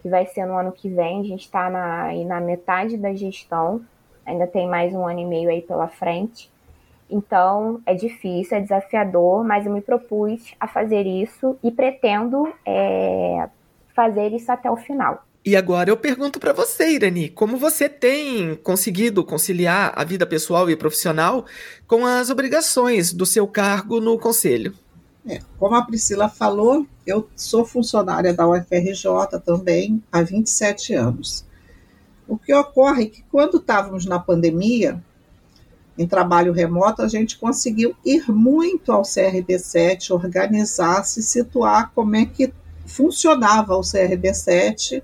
[0.00, 1.22] que vai ser no ano que vem.
[1.22, 3.80] A gente está na, na metade da gestão,
[4.24, 6.48] ainda tem mais um ano e meio aí pela frente.
[7.10, 13.48] Então é difícil, é desafiador, mas eu me propus a fazer isso e pretendo é,
[13.92, 15.20] fazer isso até o final.
[15.42, 20.68] E agora eu pergunto para você, Irani, como você tem conseguido conciliar a vida pessoal
[20.68, 21.46] e profissional
[21.86, 24.74] com as obrigações do seu cargo no conselho?
[25.26, 31.44] É, como a Priscila falou, eu sou funcionária da UFRJ também há 27 anos.
[32.28, 35.02] O que ocorre é que quando estávamos na pandemia,
[35.96, 42.26] em trabalho remoto, a gente conseguiu ir muito ao CRB7, organizar, se situar como é
[42.26, 42.52] que
[42.86, 45.02] funcionava o CRB7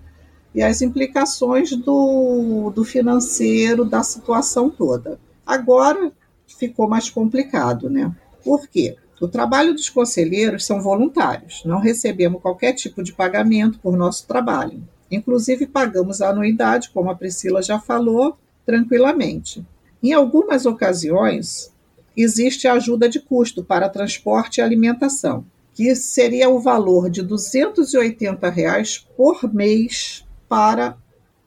[0.57, 5.21] e as implicações do, do financeiro, da situação toda.
[5.45, 6.11] Agora
[6.47, 8.11] ficou mais complicado, né?
[8.43, 8.97] Por quê?
[9.21, 14.83] O trabalho dos conselheiros são voluntários, não recebemos qualquer tipo de pagamento por nosso trabalho.
[15.11, 19.63] Inclusive, pagamos a anuidade, como a Priscila já falou, tranquilamente.
[20.03, 21.71] Em algumas ocasiões,
[22.17, 25.45] existe ajuda de custo para transporte e alimentação,
[25.75, 30.97] que seria o valor de 280 reais por mês para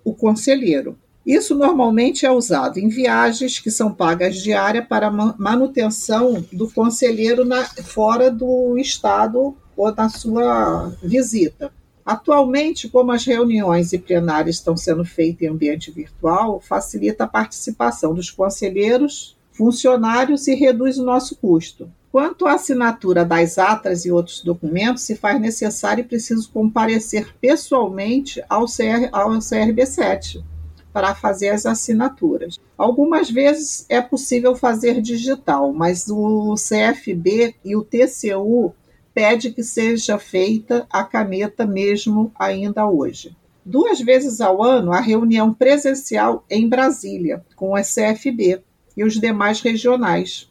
[0.04, 0.98] o conselheiro.
[1.26, 7.64] Isso normalmente é usado em viagens que são pagas diária para manutenção do conselheiro na,
[7.66, 11.72] fora do estado ou da sua visita.
[12.06, 18.16] Atualmente, como as reuniões e plenárias estão sendo feitas em ambiente virtual, facilita a participação
[18.16, 21.92] dos conselheiros, funcionários e reduz o nosso custo.
[22.12, 28.44] Quanto à assinatura das atas e outros documentos, se faz necessário e preciso comparecer pessoalmente
[28.50, 30.44] ao, CR, ao CRB7
[30.92, 32.60] para fazer as assinaturas.
[32.76, 38.74] Algumas vezes é possível fazer digital, mas o CFB e o TCU
[39.14, 43.36] pede que seja feita a caneta mesmo ainda hoje.
[43.64, 48.64] Duas vezes ao ano, a reunião presencial em Brasília, com a CFB
[48.98, 50.50] e os demais regionais,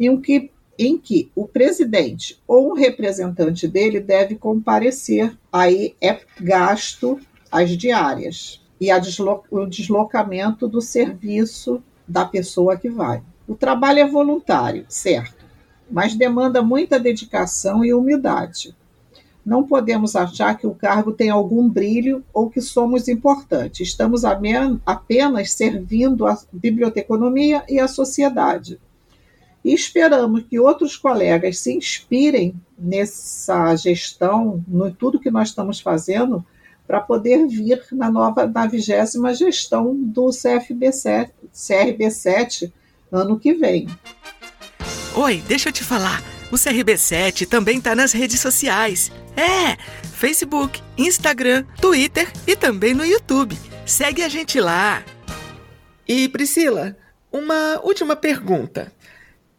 [0.00, 7.18] em que em que o presidente ou um representante dele deve comparecer, aí é gasto
[7.50, 13.22] as diárias e deslo o deslocamento do serviço da pessoa que vai.
[13.46, 15.44] O trabalho é voluntário, certo,
[15.90, 18.74] mas demanda muita dedicação e humildade.
[19.44, 23.88] Não podemos achar que o cargo tem algum brilho ou que somos importantes.
[23.88, 28.80] Estamos apenas servindo a biblioteconomia e a sociedade
[29.64, 36.44] e esperamos que outros colegas se inspirem nessa gestão, no tudo que nós estamos fazendo,
[36.86, 42.70] para poder vir na nova, na vigésima gestão do CFB7, CRB7
[43.10, 43.88] ano que vem.
[45.14, 46.22] Oi, deixa eu te falar.
[46.52, 49.10] O CRB7 também está nas redes sociais.
[49.36, 53.56] É, Facebook, Instagram, Twitter e também no YouTube.
[53.86, 55.02] Segue a gente lá.
[56.06, 56.96] E Priscila,
[57.32, 58.92] uma última pergunta.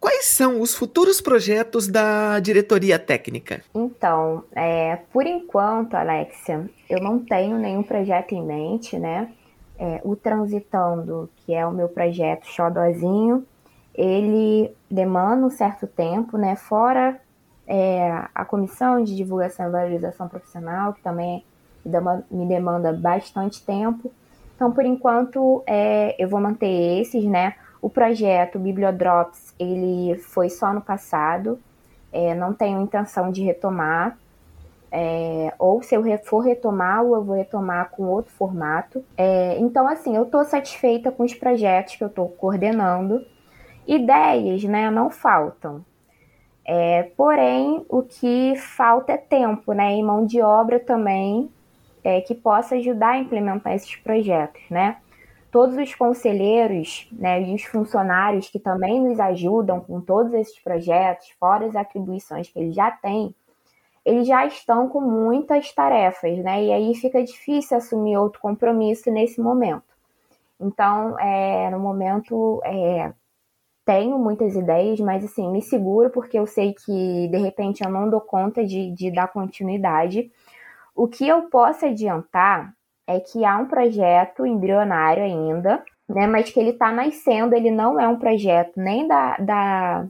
[0.05, 3.63] Quais são os futuros projetos da diretoria técnica?
[3.73, 9.31] Então, é, por enquanto, Alexia, eu não tenho nenhum projeto em mente, né?
[9.79, 13.47] É, o Transitando, que é o meu projeto xodozinho,
[13.95, 16.55] ele demanda um certo tempo, né?
[16.55, 17.19] Fora
[17.65, 21.43] é, a comissão de divulgação e valorização profissional, que também
[22.29, 24.13] me demanda bastante tempo.
[24.55, 27.55] Então, por enquanto, é, eu vou manter esses, né?
[27.81, 31.59] O projeto Bibliodrops, ele foi só no passado,
[32.11, 34.17] é, não tenho intenção de retomar,
[34.91, 39.03] é, ou se eu for retomar, ou eu vou retomar com outro formato.
[39.17, 43.25] É, então, assim, eu estou satisfeita com os projetos que eu estou coordenando.
[43.85, 45.85] Ideias, né, não faltam.
[46.65, 51.51] É, porém, o que falta é tempo, né, e mão de obra também
[52.03, 54.97] é, que possa ajudar a implementar esses projetos, né
[55.55, 61.29] todos os conselheiros né, e os funcionários que também nos ajudam com todos esses projetos,
[61.39, 63.33] fora as atribuições que eles já têm,
[64.03, 66.61] eles já estão com muitas tarefas, né?
[66.61, 69.85] E aí fica difícil assumir outro compromisso nesse momento.
[70.59, 73.13] Então, é, no momento, é,
[73.85, 78.09] tenho muitas ideias, mas assim, me seguro porque eu sei que de repente eu não
[78.09, 80.29] dou conta de, de dar continuidade.
[80.93, 82.75] O que eu posso adiantar
[83.07, 87.99] é que há um projeto embrionário ainda, né, mas que ele está nascendo, ele não
[87.99, 90.07] é um projeto nem da, da,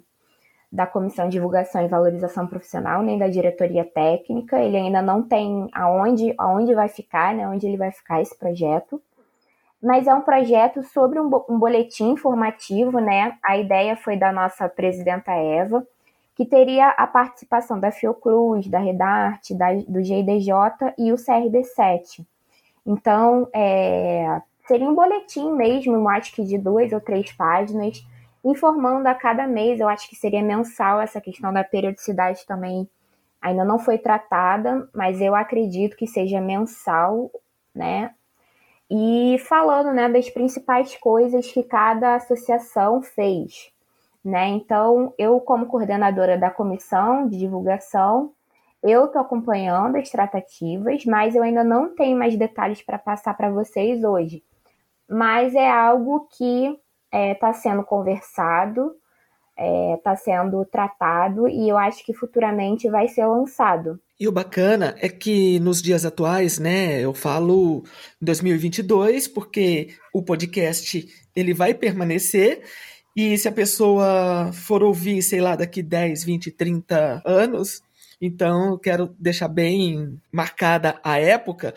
[0.72, 5.70] da Comissão de Divulgação e Valorização Profissional, nem da diretoria técnica, ele ainda não tem
[5.74, 9.02] aonde, aonde vai ficar, né, onde ele vai ficar esse projeto,
[9.82, 14.68] mas é um projeto sobre um, um boletim informativo, né, a ideia foi da nossa
[14.68, 15.86] presidenta Eva,
[16.36, 20.52] que teria a participação da Fiocruz, da Redarte, da, do GIDJ
[20.98, 22.26] e o CRB7.
[22.86, 28.06] Então, é, seria um boletim mesmo, acho que de duas ou três páginas,
[28.44, 29.80] informando a cada mês.
[29.80, 32.88] Eu acho que seria mensal essa questão da periodicidade também.
[33.42, 37.32] Ainda não foi tratada, mas eu acredito que seja mensal,
[37.74, 38.14] né?
[38.90, 43.72] E falando, né, das principais coisas que cada associação fez,
[44.24, 44.48] né?
[44.48, 48.32] Então, eu como coordenadora da comissão de divulgação,
[48.84, 53.50] eu estou acompanhando as tratativas, mas eu ainda não tenho mais detalhes para passar para
[53.50, 54.44] vocês hoje.
[55.10, 56.78] Mas é algo que está
[57.12, 58.96] é, tá sendo conversado,
[59.58, 64.00] está é, tá sendo tratado e eu acho que futuramente vai ser lançado.
[64.20, 67.84] E o bacana é que nos dias atuais, né, eu falo
[68.22, 72.64] 2022, porque o podcast ele vai permanecer
[73.16, 77.82] e se a pessoa for ouvir, sei lá, daqui 10, 20, 30 anos,
[78.22, 81.74] então, quero deixar bem marcada a época.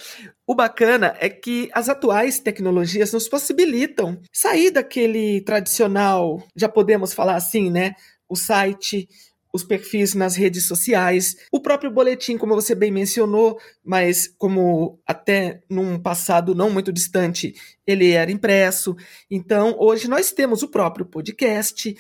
[0.47, 7.37] O bacana é que as atuais tecnologias nos possibilitam sair daquele tradicional, já podemos falar
[7.37, 7.95] assim, né?
[8.29, 9.09] O site,
[9.53, 15.63] os perfis nas redes sociais, o próprio boletim, como você bem mencionou, mas como até
[15.69, 17.55] num passado não muito distante
[17.87, 18.95] ele era impresso.
[19.31, 21.97] Então, hoje nós temos o próprio podcast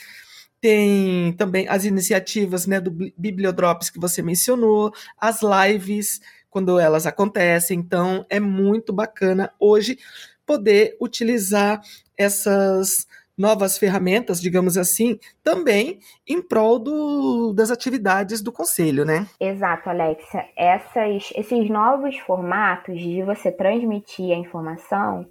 [0.61, 7.79] tem também as iniciativas né, do Bibliodrops que você mencionou, as lives, quando elas acontecem.
[7.79, 9.99] Então, é muito bacana hoje
[10.45, 11.81] poder utilizar
[12.17, 13.07] essas
[13.39, 19.29] novas ferramentas, digamos assim, também em prol do, das atividades do conselho, né?
[19.39, 20.45] Exato, Alexia.
[20.57, 25.25] Essas, esses novos formatos de você transmitir a informação,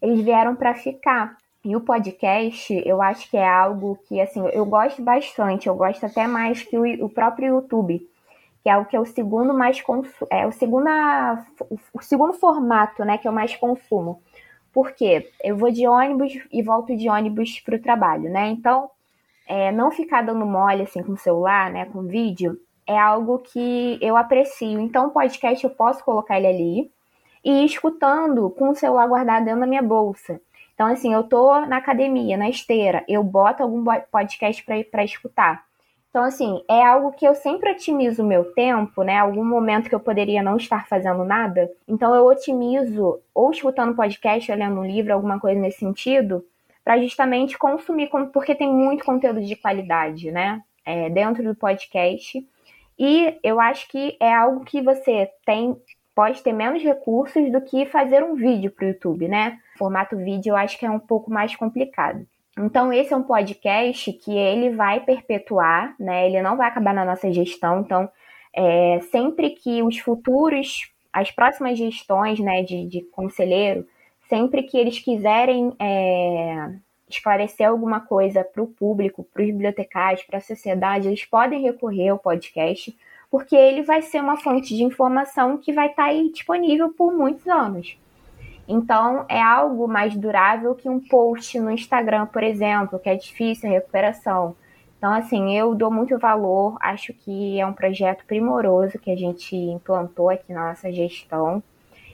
[0.00, 1.36] eles vieram para ficar.
[1.68, 6.06] E o podcast, eu acho que é algo que, assim, eu gosto bastante, eu gosto
[6.06, 8.00] até mais que o, o próprio YouTube,
[8.62, 9.76] que é o que é o segundo mais
[10.30, 10.88] é o segundo,
[11.92, 14.22] o segundo formato, né, que eu mais consumo.
[14.72, 18.48] Porque eu vou de ônibus e volto de ônibus para o trabalho, né?
[18.48, 18.90] Então,
[19.46, 23.98] é, não ficar dando mole assim com o celular, né, com vídeo, é algo que
[24.00, 24.80] eu aprecio.
[24.80, 26.90] Então, o podcast eu posso colocar ele ali
[27.44, 30.40] e ir escutando com o celular guardado dentro da minha bolsa.
[30.78, 35.64] Então, assim, eu tô na academia, na esteira, eu boto algum podcast para escutar.
[36.08, 39.18] Então, assim, é algo que eu sempre otimizo o meu tempo, né?
[39.18, 41.68] Algum momento que eu poderia não estar fazendo nada.
[41.88, 46.44] Então, eu otimizo ou escutando podcast, ou lendo um livro, alguma coisa nesse sentido,
[46.84, 50.62] para justamente consumir, porque tem muito conteúdo de qualidade, né?
[50.84, 52.38] É, dentro do podcast.
[52.96, 55.76] E eu acho que é algo que você tem
[56.18, 59.60] pode ter menos recursos do que fazer um vídeo para o YouTube, né?
[59.76, 62.26] formato vídeo eu acho que é um pouco mais complicado.
[62.58, 66.26] Então, esse é um podcast que ele vai perpetuar, né?
[66.26, 67.78] Ele não vai acabar na nossa gestão.
[67.78, 68.10] Então,
[68.52, 73.86] é, sempre que os futuros, as próximas gestões, né, de, de conselheiro,
[74.28, 76.68] sempre que eles quiserem é,
[77.08, 82.08] esclarecer alguma coisa para o público, para os bibliotecários, para a sociedade, eles podem recorrer
[82.08, 82.92] ao podcast,
[83.30, 87.12] porque ele vai ser uma fonte de informação que vai estar tá aí disponível por
[87.12, 87.98] muitos anos.
[88.66, 93.68] Então, é algo mais durável que um post no Instagram, por exemplo, que é difícil
[93.68, 94.54] a recuperação.
[94.98, 99.56] Então, assim, eu dou muito valor, acho que é um projeto primoroso que a gente
[99.56, 101.62] implantou aqui na nossa gestão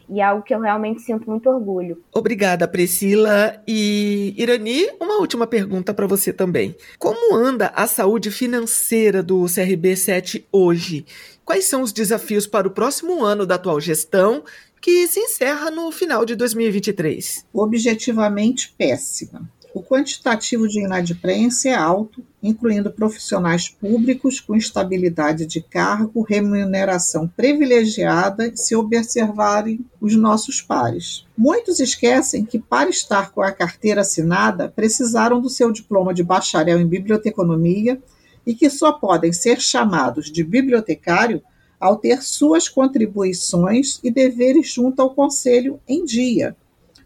[0.08, 2.02] e é algo que eu realmente sinto muito orgulho.
[2.12, 3.62] Obrigada, Priscila.
[3.66, 6.74] E Irani, uma última pergunta para você também.
[6.98, 11.06] Como anda a saúde financeira do CRB 7 hoje?
[11.44, 14.42] Quais são os desafios para o próximo ano da atual gestão
[14.80, 17.46] que se encerra no final de 2023?
[17.52, 19.48] Objetivamente péssima.
[19.74, 28.52] O quantitativo de inadimplência é alto, incluindo profissionais públicos com estabilidade de cargo, remuneração privilegiada,
[28.54, 31.26] se observarem os nossos pares.
[31.36, 36.78] Muitos esquecem que, para estar com a carteira assinada, precisaram do seu diploma de bacharel
[36.78, 38.00] em biblioteconomia
[38.46, 41.42] e que só podem ser chamados de bibliotecário
[41.80, 46.56] ao ter suas contribuições e deveres junto ao Conselho em dia,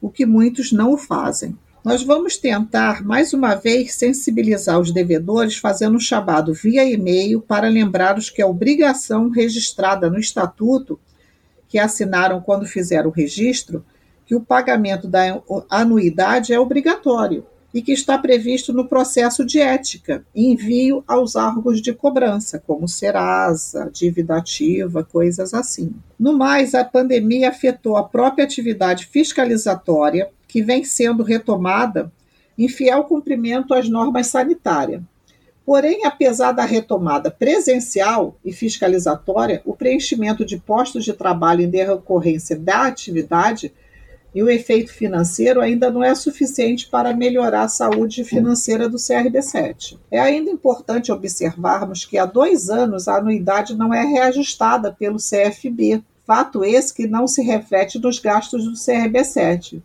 [0.02, 1.56] o que muitos não fazem.
[1.88, 7.66] Nós vamos tentar, mais uma vez, sensibilizar os devedores, fazendo um chamado via e-mail para
[7.66, 11.00] lembrar-os que a obrigação registrada no Estatuto,
[11.66, 13.82] que assinaram quando fizeram o registro,
[14.26, 20.22] que o pagamento da anuidade é obrigatório e que está previsto no processo de ética,
[20.34, 25.94] envio aos órgãos de cobrança, como Serasa, dívida ativa, coisas assim.
[26.18, 32.10] No mais, a pandemia afetou a própria atividade fiscalizatória, que vem sendo retomada
[32.58, 35.02] em fiel cumprimento às normas sanitárias.
[35.64, 42.56] Porém, apesar da retomada presencial e fiscalizatória, o preenchimento de postos de trabalho em decorrência
[42.56, 43.70] da atividade
[44.34, 49.98] e o efeito financeiro ainda não é suficiente para melhorar a saúde financeira do CRB7.
[50.10, 56.02] É ainda importante observarmos que há dois anos a anuidade não é reajustada pelo CFB,
[56.26, 59.82] fato esse que não se reflete nos gastos do CRB7,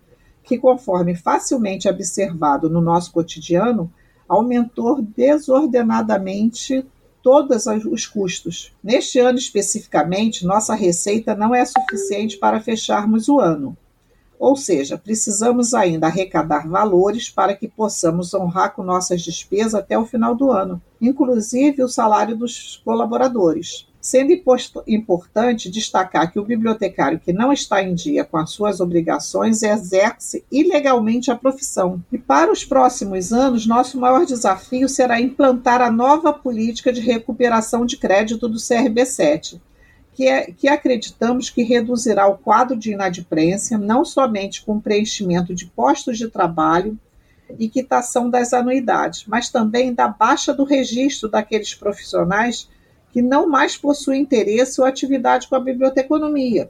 [0.54, 3.92] que, conforme facilmente observado no nosso cotidiano,
[4.28, 6.86] aumentou desordenadamente
[7.24, 8.72] todos os custos.
[8.84, 13.76] Neste ano especificamente, nossa receita não é suficiente para fecharmos o ano.
[14.38, 20.06] Ou seja, precisamos ainda arrecadar valores para que possamos honrar com nossas despesas até o
[20.06, 23.88] final do ano, inclusive o salário dos colaboradores.
[24.04, 24.34] Sendo
[24.86, 30.44] importante destacar que o bibliotecário que não está em dia com as suas obrigações exerce
[30.52, 32.04] ilegalmente a profissão.
[32.12, 37.86] E para os próximos anos, nosso maior desafio será implantar a nova política de recuperação
[37.86, 39.62] de crédito do CRB7,
[40.14, 45.66] que, é, que acreditamos que reduzirá o quadro de inadimplência, não somente com preenchimento de
[45.68, 47.00] postos de trabalho
[47.58, 52.68] e quitação das anuidades, mas também da baixa do registro daqueles profissionais
[53.14, 56.68] que não mais possuem interesse ou atividade com a biblioteconomia.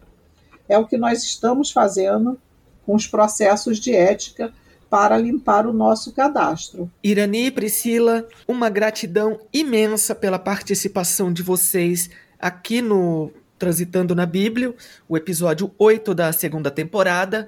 [0.68, 2.38] É o que nós estamos fazendo
[2.86, 4.54] com os processos de ética
[4.90, 6.92] para limpar o nosso cadastro.
[7.02, 14.76] Irani e Priscila, uma gratidão imensa pela participação de vocês aqui no Transitando na Bíblia,
[15.08, 17.48] o episódio 8 da segunda temporada.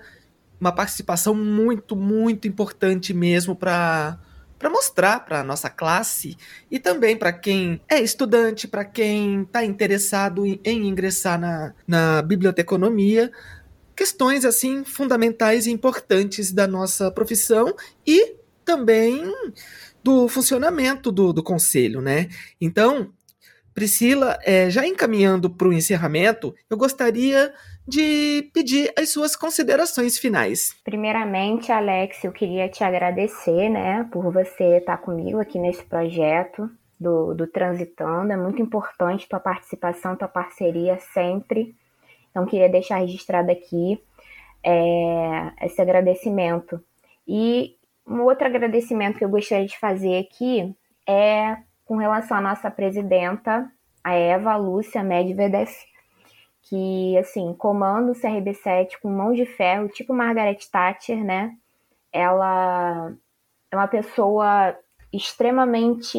[0.60, 4.18] Uma participação muito, muito importante mesmo para
[4.66, 6.36] para mostrar para a nossa classe
[6.72, 12.24] e também para quem é estudante, para quem está interessado em, em, ingressar na, na
[12.24, 13.32] biblioteconomia,
[13.96, 17.76] questões assim fundamentais e importantes da nossa profissão
[18.08, 19.32] e também
[20.04, 22.28] do funcionamento do, do conselho, né?
[22.60, 23.14] Então,
[23.72, 27.54] Priscila, é, já encaminhando para o encerramento, eu gostaria
[27.88, 30.76] de pedir as suas considerações finais.
[30.84, 36.70] Primeiramente, Alex, eu queria te agradecer, né, por você estar comigo aqui nesse projeto
[37.00, 38.32] do, do Transitando.
[38.32, 41.76] É muito importante tua participação, tua parceria sempre.
[42.32, 44.02] Então, queria deixar registrado aqui
[44.64, 46.84] é, esse agradecimento.
[47.28, 47.76] E
[48.08, 50.76] um outro agradecimento que eu gostaria de fazer aqui
[51.08, 53.72] é com relação à nossa presidenta,
[54.04, 55.70] a Eva Lúcia Medvedev,
[56.66, 61.56] que, assim, comanda o CRB7 com mão de ferro, tipo Margaret Thatcher, né?
[62.12, 63.14] Ela
[63.72, 64.76] é uma pessoa
[65.14, 66.18] extremamente,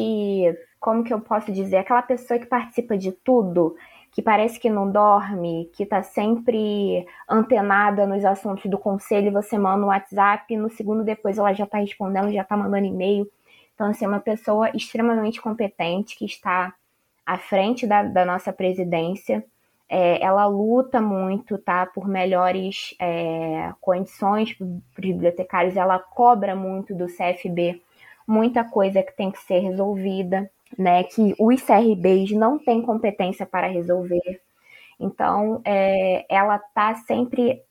[0.79, 3.75] como que eu posso dizer, aquela pessoa que participa de tudo,
[4.11, 9.85] que parece que não dorme, que tá sempre antenada nos assuntos do conselho, você manda
[9.85, 13.29] um WhatsApp, no segundo depois ela já tá respondendo, já tá mandando e-mail.
[13.75, 16.73] Então, assim, é uma pessoa extremamente competente que está
[17.25, 19.45] à frente da, da nossa presidência.
[19.89, 25.77] É, ela luta muito, tá, por melhores é, condições para os bibliotecários.
[25.77, 27.81] Ela cobra muito do CFB
[28.27, 33.67] muita coisa que tem que ser resolvida, né, que os CRBs não têm competência para
[33.67, 34.41] resolver.
[34.99, 37.61] Então, é, ela está sempre,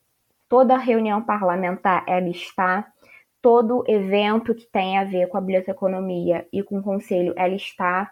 [0.48, 2.90] toda reunião parlamentar ela está,
[3.42, 8.10] todo evento que tem a ver com a biblioteconomia e com o conselho, ela está.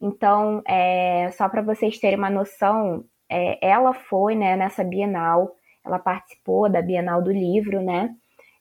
[0.00, 5.98] Então, é, só para vocês terem uma noção, é, ela foi né, nessa Bienal, ela
[5.98, 8.14] participou da Bienal do Livro, né?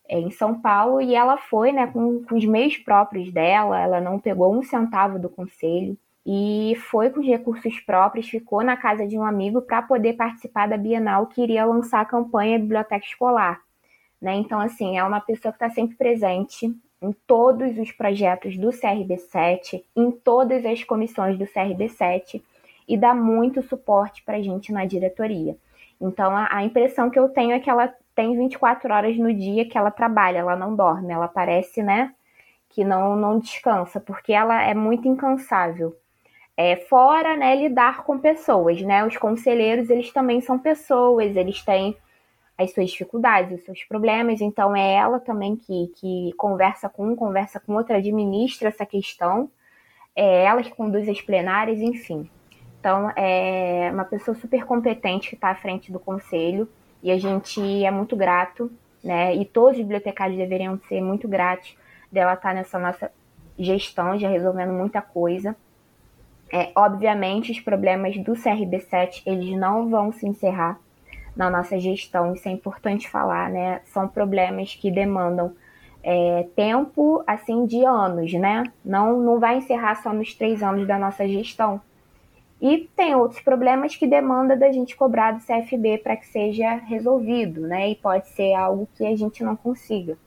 [0.09, 4.01] É, em São Paulo, e ela foi né, com, com os meios próprios dela, ela
[4.01, 9.07] não pegou um centavo do conselho e foi com os recursos próprios, ficou na casa
[9.07, 13.61] de um amigo para poder participar da Bienal que iria lançar a campanha Biblioteca Escolar.
[14.21, 14.36] Né?
[14.36, 19.84] Então, assim, é uma pessoa que está sempre presente em todos os projetos do CRB7,
[19.95, 22.41] em todas as comissões do CRB7
[22.88, 25.55] e dá muito suporte para a gente na diretoria.
[25.99, 29.67] Então, a, a, impressão que eu tenho é que ela tem 24 horas no dia
[29.67, 32.13] que ela trabalha, ela não dorme, ela parece, né,
[32.69, 35.95] que não, não descansa, porque ela é muito incansável.
[36.55, 41.97] É, fora, né, lidar com pessoas, né, os conselheiros, eles também são pessoas, eles têm
[42.57, 44.41] as suas dificuldades, os seus problemas.
[44.41, 49.49] Então é ela também que, que conversa com um, conversa com outro, administra essa questão.
[50.15, 52.29] É ela que conduz as plenárias, enfim.
[52.84, 56.67] Então é uma pessoa super competente que está à frente do conselho
[57.01, 58.69] e a gente é muito grato,
[59.01, 59.34] né?
[59.34, 61.77] E todos os bibliotecários deveriam ser muito gratos
[62.11, 63.09] dela estar tá nessa nossa
[63.57, 65.55] gestão, já resolvendo muita coisa.
[66.51, 70.77] É, obviamente, os problemas do CRB7 eles não vão se encerrar
[71.38, 73.79] na nossa gestão, isso é importante falar, né?
[73.86, 75.55] São problemas que demandam
[76.03, 78.65] é, tempo, assim, de anos, né?
[78.84, 81.79] Não, não vai encerrar só nos três anos da nossa gestão.
[82.64, 87.59] E tem outros problemas que demanda da gente cobrar do CFB para que seja resolvido,
[87.59, 87.89] né?
[87.89, 90.18] E pode ser algo que a gente não consiga.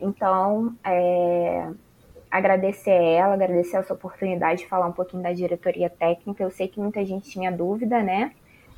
[0.00, 1.68] Então, é,
[2.30, 6.42] agradecer a ela, agradecer essa oportunidade de falar um pouquinho da diretoria técnica.
[6.42, 8.32] Eu sei que muita gente tinha dúvida, né?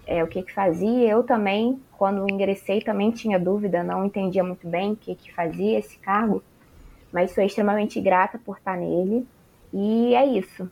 [0.04, 1.08] É, o que que fazia.
[1.08, 5.78] Eu também, quando ingressei, também tinha dúvida, não entendia muito bem o que que fazia
[5.78, 6.42] esse cargo,
[7.12, 9.24] mas sou extremamente grata por estar nele.
[9.72, 10.68] E é isso.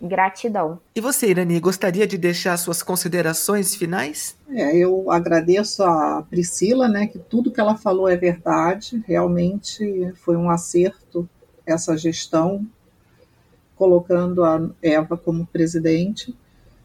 [0.00, 0.78] Gratidão.
[0.94, 4.36] E você, Irani, gostaria de deixar suas considerações finais?
[4.50, 9.02] É, eu agradeço a Priscila, né, que tudo que ela falou é verdade.
[9.06, 11.28] Realmente foi um acerto
[11.64, 12.66] essa gestão,
[13.74, 16.36] colocando a Eva como presidente.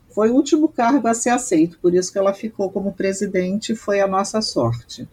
[0.10, 4.02] Foi o último cargo a ser aceito, por isso que ela ficou como presidente, foi
[4.02, 5.08] a nossa sorte.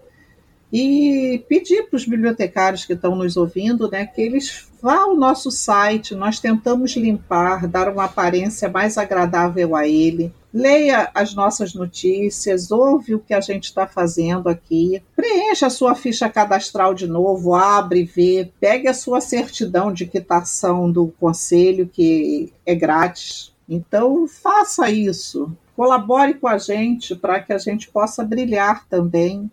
[0.72, 5.50] E pedir para os bibliotecários que estão nos ouvindo né, que eles vá ao nosso
[5.50, 10.32] site, nós tentamos limpar, dar uma aparência mais agradável a ele.
[10.52, 15.94] Leia as nossas notícias, ouve o que a gente está fazendo aqui, preencha a sua
[15.94, 22.50] ficha cadastral de novo, abre, vê, pegue a sua certidão de quitação do conselho, que
[22.64, 23.54] é grátis.
[23.68, 29.50] Então, faça isso, colabore com a gente para que a gente possa brilhar também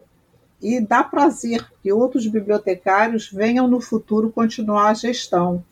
[0.62, 5.64] e dá prazer que outros bibliotecários venham no futuro continuar a gestão.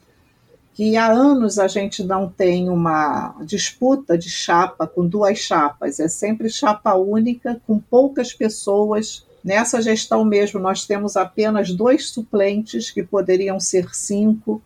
[0.73, 6.07] Que há anos a gente não tem uma disputa de chapa com duas chapas, é
[6.07, 9.25] sempre chapa única, com poucas pessoas.
[9.43, 14.61] Nessa gestão mesmo, nós temos apenas dois suplentes, que poderiam ser cinco.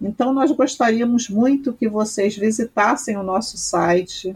[0.00, 4.34] Então, nós gostaríamos muito que vocês visitassem o nosso site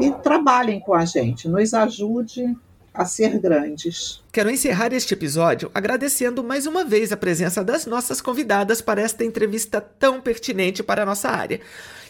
[0.00, 2.56] e trabalhem com a gente, nos ajude
[2.94, 4.22] a ser grandes.
[4.30, 9.24] Quero encerrar este episódio agradecendo mais uma vez a presença das nossas convidadas para esta
[9.24, 11.60] entrevista tão pertinente para a nossa área.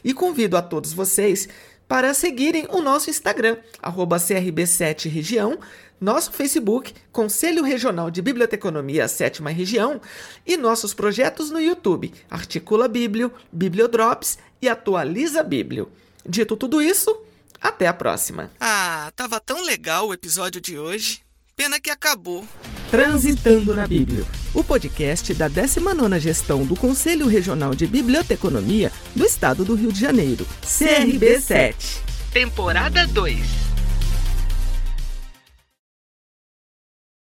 [0.04, 1.48] E convido a todos vocês
[1.86, 5.58] para seguirem o nosso Instagram, CRB7Região,
[6.00, 10.00] nosso Facebook, Conselho Regional de Biblioteconomia Sétima Região,
[10.44, 15.88] e nossos projetos no YouTube, Articula Bíblio, Bibliodrops e Atualiza Bíblio.
[16.26, 17.16] Dito tudo isso,
[17.62, 18.50] até a próxima.
[18.60, 21.20] Ah, tava tão legal o episódio de hoje.
[21.54, 22.44] Pena que acabou.
[22.90, 29.64] Transitando na Bíblia, o podcast da 19ª Gestão do Conselho Regional de Biblioteconomia do Estado
[29.64, 32.00] do Rio de Janeiro, CRB7.
[32.32, 33.71] Temporada 2.